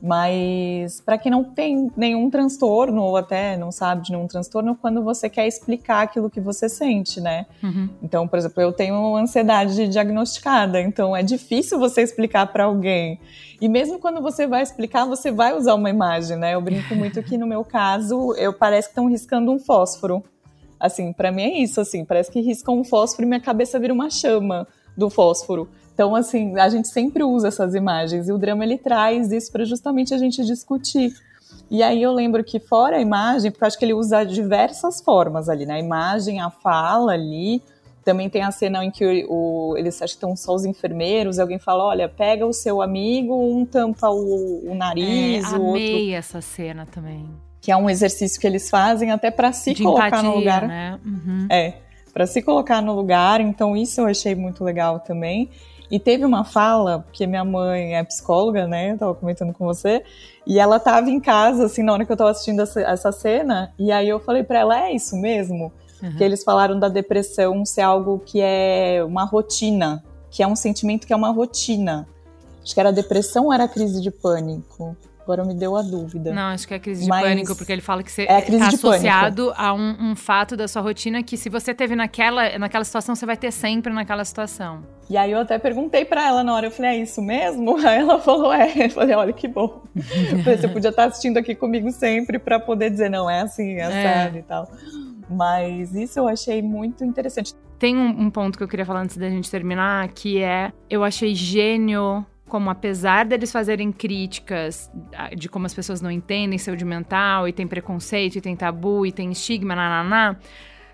Mas 0.00 1.00
para 1.00 1.16
quem 1.16 1.32
não 1.32 1.42
tem 1.42 1.90
nenhum 1.96 2.28
transtorno, 2.28 3.02
ou 3.02 3.16
até 3.16 3.56
não 3.56 3.72
sabe 3.72 4.02
de 4.02 4.12
nenhum 4.12 4.26
transtorno, 4.26 4.76
quando 4.76 5.02
você 5.02 5.28
quer 5.28 5.46
explicar 5.46 6.02
aquilo 6.02 6.28
que 6.28 6.40
você 6.40 6.68
sente, 6.68 7.20
né? 7.20 7.46
Uhum. 7.62 7.88
Então, 8.02 8.28
por 8.28 8.38
exemplo, 8.38 8.62
eu 8.62 8.72
tenho 8.72 9.16
ansiedade 9.16 9.88
diagnosticada, 9.88 10.80
então 10.80 11.16
é 11.16 11.22
difícil 11.22 11.78
você 11.78 12.02
explicar 12.02 12.46
para 12.52 12.64
alguém. 12.64 13.18
E 13.60 13.68
mesmo 13.68 13.98
quando 13.98 14.20
você 14.20 14.46
vai 14.46 14.62
explicar, 14.62 15.06
você 15.06 15.32
vai 15.32 15.56
usar 15.56 15.74
uma 15.74 15.88
imagem, 15.88 16.36
né? 16.36 16.54
Eu 16.54 16.60
brinco 16.60 16.94
muito 16.94 17.22
que 17.22 17.38
no 17.38 17.46
meu 17.46 17.64
caso, 17.64 18.34
eu 18.34 18.52
parece 18.52 18.88
que 18.88 18.92
estão 18.92 19.08
riscando 19.08 19.50
um 19.50 19.58
fósforo. 19.58 20.22
Assim, 20.78 21.10
para 21.10 21.32
mim 21.32 21.42
é 21.42 21.58
isso, 21.62 21.80
assim, 21.80 22.04
parece 22.04 22.30
que 22.30 22.40
riscam 22.40 22.78
um 22.78 22.84
fósforo 22.84 23.24
e 23.24 23.28
minha 23.28 23.40
cabeça 23.40 23.78
vira 23.78 23.94
uma 23.94 24.10
chama 24.10 24.68
do 24.96 25.10
fósforo. 25.10 25.68
Então, 25.92 26.14
assim, 26.14 26.58
a 26.58 26.68
gente 26.68 26.88
sempre 26.88 27.24
usa 27.24 27.48
essas 27.48 27.74
imagens 27.74 28.28
e 28.28 28.32
o 28.32 28.38
drama 28.38 28.64
ele 28.64 28.76
traz 28.76 29.32
isso 29.32 29.50
para 29.50 29.64
justamente 29.64 30.12
a 30.12 30.18
gente 30.18 30.44
discutir. 30.44 31.12
E 31.70 31.82
aí 31.82 32.02
eu 32.02 32.12
lembro 32.12 32.44
que 32.44 32.60
fora 32.60 32.96
a 32.96 33.00
imagem, 33.00 33.50
porque 33.50 33.64
eu 33.64 33.66
acho 33.66 33.78
que 33.78 33.84
ele 33.84 33.94
usa 33.94 34.24
diversas 34.24 35.00
formas 35.00 35.48
ali, 35.48 35.66
né? 35.66 35.74
A 35.74 35.78
imagem, 35.78 36.40
a 36.40 36.50
fala 36.50 37.12
ali, 37.12 37.62
também 38.04 38.30
tem 38.30 38.42
a 38.42 38.52
cena 38.52 38.84
em 38.84 38.90
que 38.90 39.26
o, 39.28 39.74
eles 39.76 39.96
acham 39.96 40.06
que 40.06 40.12
estão 40.12 40.36
só 40.36 40.54
os 40.54 40.64
enfermeiros, 40.64 41.38
e 41.38 41.40
alguém 41.40 41.58
fala: 41.58 41.84
olha, 41.84 42.08
pega 42.08 42.46
o 42.46 42.52
seu 42.52 42.80
amigo, 42.80 43.34
um 43.34 43.64
tampa 43.64 44.08
o, 44.10 44.70
o 44.70 44.74
nariz, 44.74 45.52
é, 45.52 45.56
o 45.56 45.62
outro. 45.62 45.82
Amei 45.82 46.14
essa 46.14 46.40
cena 46.40 46.86
também. 46.86 47.28
Que 47.60 47.72
é 47.72 47.76
um 47.76 47.90
exercício 47.90 48.40
que 48.40 48.46
eles 48.46 48.70
fazem 48.70 49.10
até 49.10 49.28
para 49.28 49.50
se 49.50 49.74
De 49.74 49.82
colocar 49.82 50.08
empatia, 50.08 50.28
no 50.28 50.36
lugar. 50.36 50.68
Né? 50.68 51.00
Uhum. 51.04 51.48
É, 51.50 51.74
para 52.16 52.26
se 52.26 52.40
colocar 52.40 52.80
no 52.80 52.94
lugar. 52.94 53.42
Então, 53.42 53.76
isso 53.76 54.00
eu 54.00 54.06
achei 54.06 54.34
muito 54.34 54.64
legal 54.64 55.00
também. 55.00 55.50
E 55.90 56.00
teve 56.00 56.24
uma 56.24 56.44
fala, 56.44 57.00
porque 57.00 57.26
minha 57.26 57.44
mãe 57.44 57.94
é 57.94 58.02
psicóloga, 58.02 58.66
né? 58.66 58.92
Eu 58.92 58.98
tava 58.98 59.14
comentando 59.14 59.52
com 59.52 59.66
você. 59.66 60.02
E 60.46 60.58
ela 60.58 60.80
tava 60.80 61.10
em 61.10 61.20
casa, 61.20 61.66
assim, 61.66 61.82
na 61.82 61.92
hora 61.92 62.06
que 62.06 62.10
eu 62.10 62.16
tava 62.16 62.30
assistindo 62.30 62.62
essa 62.62 63.12
cena. 63.12 63.70
E 63.78 63.92
aí 63.92 64.08
eu 64.08 64.18
falei 64.18 64.42
para 64.42 64.60
ela: 64.60 64.86
é 64.86 64.94
isso 64.94 65.14
mesmo? 65.14 65.70
Uhum. 66.02 66.16
Que 66.16 66.24
eles 66.24 66.42
falaram 66.42 66.80
da 66.80 66.88
depressão 66.88 67.66
ser 67.66 67.82
algo 67.82 68.18
que 68.24 68.40
é 68.40 69.04
uma 69.06 69.24
rotina, 69.24 70.02
que 70.30 70.42
é 70.42 70.46
um 70.46 70.56
sentimento 70.56 71.06
que 71.06 71.12
é 71.12 71.16
uma 71.16 71.30
rotina. 71.30 72.08
Acho 72.64 72.72
que 72.72 72.80
era 72.80 72.90
depressão 72.90 73.44
ou 73.44 73.52
era 73.52 73.68
crise 73.68 74.00
de 74.00 74.10
pânico? 74.10 74.96
Agora 75.26 75.44
me 75.44 75.54
deu 75.54 75.76
a 75.76 75.82
dúvida. 75.82 76.32
Não, 76.32 76.52
acho 76.52 76.68
que 76.68 76.74
é 76.74 76.78
crise 76.78 77.02
de 77.02 77.08
Mas 77.08 77.24
pânico, 77.24 77.56
porque 77.56 77.72
ele 77.72 77.82
fala 77.82 78.00
que 78.00 78.12
você 78.12 78.22
é 78.28 78.40
tá 78.40 78.68
associado 78.68 79.46
pânico. 79.46 79.60
a 79.60 79.74
um, 79.74 80.10
um, 80.12 80.14
fato 80.14 80.56
da 80.56 80.68
sua 80.68 80.80
rotina 80.80 81.20
que 81.20 81.36
se 81.36 81.48
você 81.48 81.74
teve 81.74 81.96
naquela, 81.96 82.56
naquela 82.60 82.84
situação, 82.84 83.16
você 83.16 83.26
vai 83.26 83.36
ter 83.36 83.50
sempre 83.50 83.92
naquela 83.92 84.24
situação. 84.24 84.84
E 85.10 85.16
aí 85.16 85.32
eu 85.32 85.40
até 85.40 85.58
perguntei 85.58 86.04
para 86.04 86.28
ela 86.28 86.44
na 86.44 86.54
hora, 86.54 86.66
eu 86.66 86.70
falei, 86.70 86.92
é 86.92 87.02
isso 87.02 87.20
mesmo? 87.20 87.76
Aí 87.84 87.98
ela 87.98 88.20
falou, 88.20 88.52
é. 88.52 88.86
Eu 88.86 88.90
falei, 88.90 89.16
olha 89.16 89.32
que 89.32 89.48
bom. 89.48 89.82
você 90.44 90.68
podia 90.68 90.90
estar 90.90 91.06
assistindo 91.06 91.38
aqui 91.38 91.56
comigo 91.56 91.90
sempre 91.90 92.38
para 92.38 92.60
poder 92.60 92.90
dizer, 92.90 93.08
não, 93.08 93.28
é 93.28 93.40
assim, 93.40 93.74
é, 93.74 93.80
é. 93.80 94.26
Assim, 94.26 94.38
e 94.38 94.42
tal. 94.42 94.70
Mas 95.28 95.92
isso 95.92 96.20
eu 96.20 96.28
achei 96.28 96.62
muito 96.62 97.04
interessante. 97.04 97.52
Tem 97.80 97.96
um, 97.96 98.26
um 98.26 98.30
ponto 98.30 98.56
que 98.56 98.62
eu 98.62 98.68
queria 98.68 98.86
falar 98.86 99.00
antes 99.00 99.16
da 99.16 99.28
gente 99.28 99.50
terminar, 99.50 100.06
que 100.08 100.40
é, 100.40 100.72
eu 100.88 101.02
achei 101.02 101.34
gênio 101.34 102.24
como 102.48 102.70
apesar 102.70 103.24
deles 103.24 103.50
fazerem 103.50 103.90
críticas 103.90 104.90
de 105.36 105.48
como 105.48 105.66
as 105.66 105.74
pessoas 105.74 106.00
não 106.00 106.10
entendem 106.10 106.58
saúde 106.58 106.84
mental 106.84 107.48
e 107.48 107.52
tem 107.52 107.66
preconceito 107.66 108.36
e 108.36 108.40
tem 108.40 108.54
tabu 108.54 109.04
e 109.04 109.12
tem 109.12 109.30
estigma, 109.30 109.74
nananá, 109.74 110.36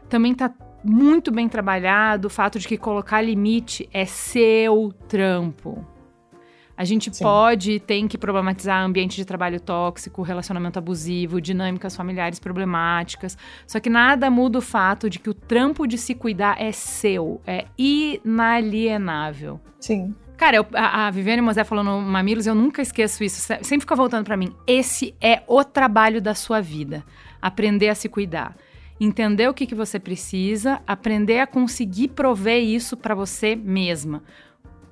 também 0.08 0.34
tá 0.34 0.52
muito 0.84 1.30
bem 1.30 1.48
trabalhado 1.48 2.26
o 2.26 2.30
fato 2.30 2.58
de 2.58 2.66
que 2.66 2.76
colocar 2.76 3.20
limite 3.20 3.88
é 3.92 4.04
seu 4.04 4.92
trampo. 5.08 5.86
A 6.76 6.84
gente 6.84 7.14
Sim. 7.14 7.22
pode 7.22 7.72
e 7.72 7.80
tem 7.80 8.08
que 8.08 8.16
problematizar 8.16 8.82
ambiente 8.82 9.14
de 9.14 9.24
trabalho 9.24 9.60
tóxico, 9.60 10.22
relacionamento 10.22 10.78
abusivo, 10.78 11.40
dinâmicas 11.40 11.94
familiares 11.94 12.40
problemáticas. 12.40 13.36
Só 13.66 13.78
que 13.78 13.90
nada 13.90 14.30
muda 14.30 14.58
o 14.58 14.62
fato 14.62 15.08
de 15.08 15.18
que 15.18 15.30
o 15.30 15.34
trampo 15.34 15.86
de 15.86 15.98
se 15.98 16.14
cuidar 16.14 16.60
é 16.60 16.72
seu, 16.72 17.40
é 17.46 17.66
inalienável. 17.76 19.60
Sim. 19.78 20.14
Cara, 20.42 20.56
eu, 20.56 20.66
a, 20.74 21.06
a 21.06 21.10
Viviane 21.12 21.40
Mosé 21.40 21.62
falou 21.62 21.84
no 21.84 22.00
Mamilos, 22.00 22.48
eu 22.48 22.54
nunca 22.56 22.82
esqueço 22.82 23.22
isso. 23.22 23.40
Sempre 23.62 23.82
fica 23.82 23.94
voltando 23.94 24.24
para 24.24 24.36
mim. 24.36 24.52
Esse 24.66 25.14
é 25.20 25.40
o 25.46 25.62
trabalho 25.62 26.20
da 26.20 26.34
sua 26.34 26.60
vida. 26.60 27.04
Aprender 27.40 27.88
a 27.88 27.94
se 27.94 28.08
cuidar. 28.08 28.56
Entender 29.00 29.48
o 29.48 29.54
que, 29.54 29.68
que 29.68 29.74
você 29.76 30.00
precisa, 30.00 30.82
aprender 30.84 31.38
a 31.38 31.46
conseguir 31.46 32.08
prover 32.08 32.60
isso 32.60 32.96
para 32.96 33.14
você 33.14 33.54
mesma. 33.54 34.20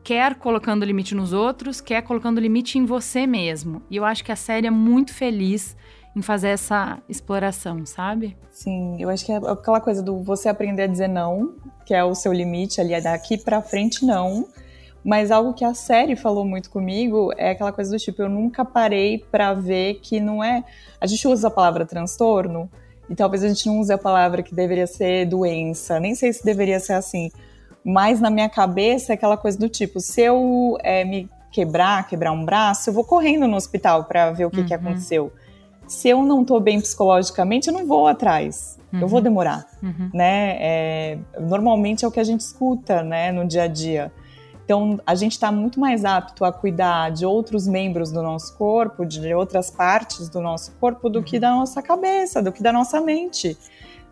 Quer 0.05 0.37
colocando 0.37 0.85
limite 0.85 1.17
nos 1.17 1.33
outros, 1.33 1.81
quer 1.81 2.03
colocando 2.03 2.39
limite 2.39 2.79
em 2.79 2.85
você 2.85 3.27
mesmo. 3.27 3.83
E 3.91 3.97
eu 3.97 4.05
acho 4.05 4.23
que 4.23 4.31
a 4.31 4.37
série 4.37 4.69
é 4.69 4.71
muito 4.71 5.13
feliz 5.13 5.77
em 6.15 6.23
fazer 6.23 6.51
essa 6.51 7.03
exploração, 7.09 7.85
sabe? 7.85 8.37
Sim, 8.53 9.03
eu 9.03 9.11
acho 9.11 9.27
que 9.27 9.33
é 9.33 9.37
aquela 9.37 9.81
coisa 9.81 10.01
do 10.01 10.23
você 10.23 10.49
aprender 10.49 10.85
a 10.85 10.87
dizer 10.87 11.09
não, 11.09 11.57
que 11.85 11.93
é 11.93 12.05
o 12.05 12.15
seu 12.15 12.33
limite 12.33 12.81
ali, 12.81 12.95
é 12.95 13.01
daqui 13.01 13.37
para 13.37 13.61
frente 13.61 14.07
não 14.07 14.47
Mas 15.05 15.31
algo 15.31 15.55
que 15.55 15.65
a 15.65 15.73
série 15.73 16.15
falou 16.15 16.45
muito 16.45 16.71
comigo 16.71 17.33
é 17.37 17.51
aquela 17.51 17.73
coisa 17.73 17.91
do 17.91 17.99
tipo, 17.99 18.21
eu 18.23 18.29
nunca 18.29 18.65
parei 18.65 19.19
para 19.31 19.55
ver 19.55 19.95
que 20.03 20.21
não 20.21 20.45
é. 20.45 20.63
A 21.01 21.07
gente 21.07 21.27
usa 21.27 21.49
a 21.49 21.51
palavra 21.51 21.87
transtorno, 21.87 22.71
e 23.11 23.15
talvez 23.17 23.43
a 23.43 23.49
gente 23.49 23.67
não 23.67 23.81
use 23.81 23.93
a 23.93 23.99
palavra 23.99 24.41
que 24.41 24.55
deveria 24.55 24.87
ser 24.87 25.27
doença, 25.27 25.99
nem 25.99 26.15
sei 26.15 26.33
se 26.33 26.45
deveria 26.45 26.79
ser 26.79 26.93
assim. 26.93 27.29
Mas 27.85 28.21
na 28.21 28.31
minha 28.31 28.49
cabeça 28.49 29.13
é 29.13 29.15
aquela 29.15 29.37
coisa 29.37 29.59
do 29.59 29.69
tipo, 29.69 29.99
se 29.99 30.21
eu 30.21 30.79
é, 30.83 31.05
me 31.05 31.29
quebrar, 31.51 32.07
quebrar 32.07 32.31
um 32.31 32.45
braço, 32.45 32.89
eu 32.89 32.95
vou 32.95 33.03
correndo 33.03 33.49
no 33.49 33.57
hospital 33.57 34.05
para 34.05 34.31
ver 34.31 34.45
o 34.45 34.51
que, 34.51 34.61
uhum. 34.61 34.67
que 34.67 34.75
aconteceu. 34.75 35.33
Se 35.89 36.09
eu 36.09 36.23
não 36.23 36.45
tô 36.45 36.61
bem 36.61 36.81
psicologicamente, 36.81 37.67
eu 37.67 37.75
não 37.75 37.85
vou 37.85 38.07
atrás. 38.07 38.79
Uhum. 38.93 39.01
Eu 39.01 39.09
vou 39.09 39.19
uhum. 39.19 39.25
demorar, 39.25 39.67
uhum. 39.83 40.11
né? 40.15 40.57
É, 40.61 41.19
normalmente 41.41 42.05
é 42.05 42.09
o 42.09 42.13
que 42.13 42.21
a 42.21 42.25
gente 42.25 42.41
escuta, 42.41 43.03
né, 43.03 43.33
no 43.33 43.45
dia 43.45 43.65
a 43.65 43.67
dia. 43.67 44.13
Então, 44.71 45.01
a 45.05 45.17
gente 45.17 45.33
está 45.33 45.51
muito 45.51 45.81
mais 45.81 46.05
apto 46.05 46.45
a 46.45 46.53
cuidar 46.53 47.11
de 47.11 47.27
outros 47.27 47.67
membros 47.67 48.13
do 48.13 48.23
nosso 48.23 48.57
corpo, 48.57 49.05
de 49.05 49.35
outras 49.35 49.69
partes 49.69 50.29
do 50.29 50.41
nosso 50.41 50.71
corpo, 50.79 51.11
do 51.11 51.25
que 51.25 51.39
uhum. 51.39 51.41
da 51.41 51.51
nossa 51.51 51.83
cabeça, 51.83 52.41
do 52.41 52.53
que 52.53 52.63
da 52.63 52.73
nossa 52.73 53.01
mente. 53.01 53.59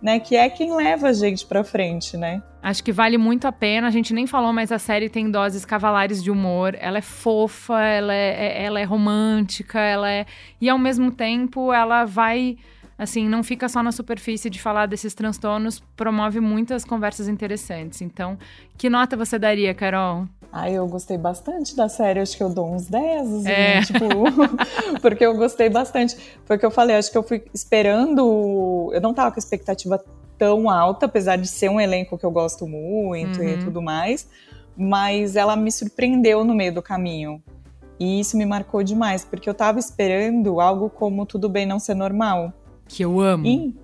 Né, 0.03 0.19
que 0.21 0.37
é 0.37 0.49
quem 0.49 0.75
leva 0.75 1.09
a 1.09 1.13
gente 1.13 1.45
para 1.47 1.65
frente, 1.65 2.17
né? 2.17 2.41
Acho 2.63 2.83
que 2.85 2.93
vale 2.93 3.19
muito 3.19 3.47
a 3.47 3.53
pena. 3.53 3.87
A 3.87 3.91
gente 3.91 4.13
nem 4.13 4.27
falou, 4.27 4.53
mas 4.53 4.71
a 4.73 4.79
série 4.79 5.09
tem 5.09 5.31
doses 5.31 5.65
cavalares 5.65 6.23
de 6.23 6.31
humor. 6.31 6.77
Ela 6.81 6.99
é 6.99 7.03
fofa, 7.03 7.81
ela 7.81 8.15
é, 8.15 8.31
é 8.31 8.65
ela 8.65 8.81
é 8.81 8.85
romântica, 8.85 9.79
ela 9.79 10.11
é 10.11 10.25
e 10.61 10.69
ao 10.69 10.79
mesmo 10.79 11.11
tempo 11.11 11.73
ela 11.73 12.05
vai 12.05 12.57
assim, 12.99 13.29
não 13.29 13.45
fica 13.45 13.69
só 13.69 13.81
na 13.81 13.93
superfície 13.93 14.51
de 14.51 14.61
falar 14.61 14.87
desses 14.87 15.15
transtornos, 15.15 15.79
promove 15.97 16.41
muitas 16.41 16.85
conversas 16.85 17.29
interessantes. 17.29 18.03
Então, 18.03 18.37
que 18.77 18.91
nota 18.91 19.17
você 19.17 19.39
daria, 19.39 19.73
Carol? 19.73 20.29
Ah, 20.51 20.71
eu 20.71 20.87
gostei 20.87 21.19
bastante 21.19 21.77
da 21.77 21.89
série, 21.89 22.21
acho 22.21 22.37
que 22.37 22.43
eu 22.43 22.49
dou 22.49 22.73
uns 22.75 22.87
10, 22.87 23.35
assim, 23.35 23.49
é. 23.49 23.83
tipo, 23.85 23.99
porque 25.03 25.25
eu 25.25 25.37
gostei 25.37 25.69
bastante. 25.69 26.17
Foi 26.45 26.57
o 26.57 26.59
que 26.59 26.65
eu 26.65 26.71
falei, 26.71 26.97
acho 26.97 27.13
que 27.13 27.19
eu 27.19 27.23
fui 27.23 27.45
esperando, 27.53 28.91
eu 28.93 29.01
não 29.01 29.13
tava 29.13 29.31
com 29.31 29.39
expectativa 29.39 30.03
tão 30.39 30.71
alta, 30.71 31.07
apesar 31.07 31.37
de 31.37 31.49
ser 31.49 31.69
um 31.69 31.81
elenco 31.81 32.17
que 32.17 32.25
eu 32.25 32.31
gosto 32.31 32.67
muito 32.67 33.41
uhum. 33.41 33.49
e 33.49 33.59
tudo 33.59 33.83
mais, 33.83 34.29
mas 34.77 35.37
ela 35.37 35.57
me 35.57 35.71
surpreendeu 35.71 36.45
no 36.45 36.55
meio 36.55 36.73
do 36.73 36.83
caminho. 36.83 37.43
E 38.01 38.21
isso 38.21 38.37
me 38.37 38.47
marcou 38.47 38.83
demais, 38.83 39.25
porque 39.25 39.51
eu 39.51 39.55
tava 39.55 39.81
esperando 39.81 40.61
algo 40.61 40.89
como 40.89 41.27
Tudo 41.27 41.49
Bem 41.49 41.67
Não 41.67 41.81
Ser 41.81 41.95
Normal. 41.95 42.53
Que 42.87 43.05
eu 43.05 43.21
amo. 43.21 43.45
E 43.45 43.77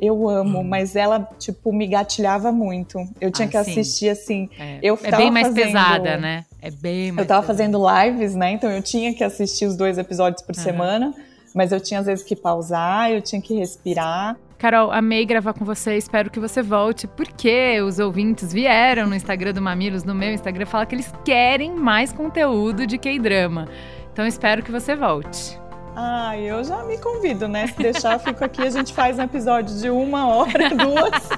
eu 0.00 0.28
amo, 0.28 0.60
hum. 0.60 0.64
mas 0.64 0.96
ela, 0.96 1.28
tipo, 1.38 1.72
me 1.72 1.86
gatilhava 1.86 2.50
muito. 2.50 2.98
Eu 3.20 3.30
tinha 3.30 3.46
ah, 3.46 3.50
que 3.50 3.56
assistir, 3.56 4.08
assim. 4.08 4.48
É, 4.58 4.78
eu 4.82 4.98
é 5.02 5.16
bem 5.16 5.30
mais 5.30 5.48
fazendo... 5.48 5.66
pesada, 5.66 6.16
né? 6.16 6.44
É 6.62 6.70
bem 6.70 7.12
mais 7.12 7.24
Eu 7.24 7.28
tava 7.28 7.42
pesada. 7.42 7.46
fazendo 7.46 7.78
lives, 7.78 8.34
né? 8.34 8.52
Então 8.52 8.70
eu 8.70 8.82
tinha 8.82 9.12
que 9.14 9.22
assistir 9.22 9.66
os 9.66 9.76
dois 9.76 9.98
episódios 9.98 10.42
por 10.42 10.56
uhum. 10.56 10.62
semana, 10.62 11.14
mas 11.54 11.70
eu 11.72 11.80
tinha 11.80 12.00
às 12.00 12.06
vezes 12.06 12.24
que 12.24 12.34
pausar, 12.34 13.10
eu 13.10 13.20
tinha 13.20 13.40
que 13.42 13.54
respirar. 13.54 14.36
Carol, 14.58 14.90
amei 14.92 15.24
gravar 15.24 15.54
com 15.54 15.64
você, 15.64 15.96
espero 15.96 16.30
que 16.30 16.38
você 16.38 16.62
volte, 16.62 17.06
porque 17.06 17.80
os 17.80 17.98
ouvintes 17.98 18.52
vieram 18.52 19.06
no 19.06 19.14
Instagram 19.14 19.54
do 19.54 19.62
Mamilos, 19.62 20.04
no 20.04 20.14
meu 20.14 20.32
Instagram, 20.34 20.66
falar 20.66 20.84
que 20.84 20.94
eles 20.94 21.10
querem 21.24 21.74
mais 21.74 22.12
conteúdo 22.12 22.86
de 22.86 22.98
K-drama. 22.98 23.68
Então 24.12 24.26
espero 24.26 24.62
que 24.62 24.70
você 24.70 24.94
volte. 24.94 25.58
Ah, 25.96 26.36
eu 26.38 26.62
já 26.62 26.82
me 26.84 26.96
convido, 26.98 27.48
né? 27.48 27.66
Se 27.66 27.76
deixar, 27.76 28.14
eu 28.14 28.18
fico 28.20 28.44
aqui, 28.44 28.62
a 28.62 28.70
gente 28.70 28.94
faz 28.94 29.18
um 29.18 29.22
episódio 29.22 29.76
de 29.76 29.90
uma 29.90 30.28
hora, 30.28 30.70
duas. 30.74 31.28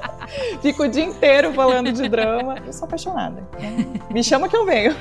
fico 0.62 0.84
o 0.84 0.88
dia 0.88 1.04
inteiro 1.04 1.52
falando 1.52 1.92
de 1.92 2.08
drama. 2.08 2.56
Eu 2.66 2.72
sou 2.72 2.86
apaixonada. 2.86 3.46
Me 4.10 4.22
chama 4.24 4.48
que 4.48 4.56
eu 4.56 4.64
venho. 4.64 4.94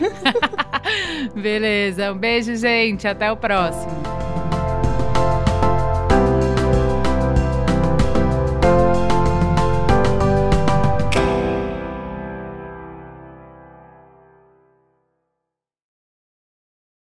Beleza. 1.36 2.12
Um 2.12 2.18
beijo, 2.18 2.56
gente. 2.56 3.08
Até 3.08 3.32
o 3.32 3.38
próximo. 3.38 3.92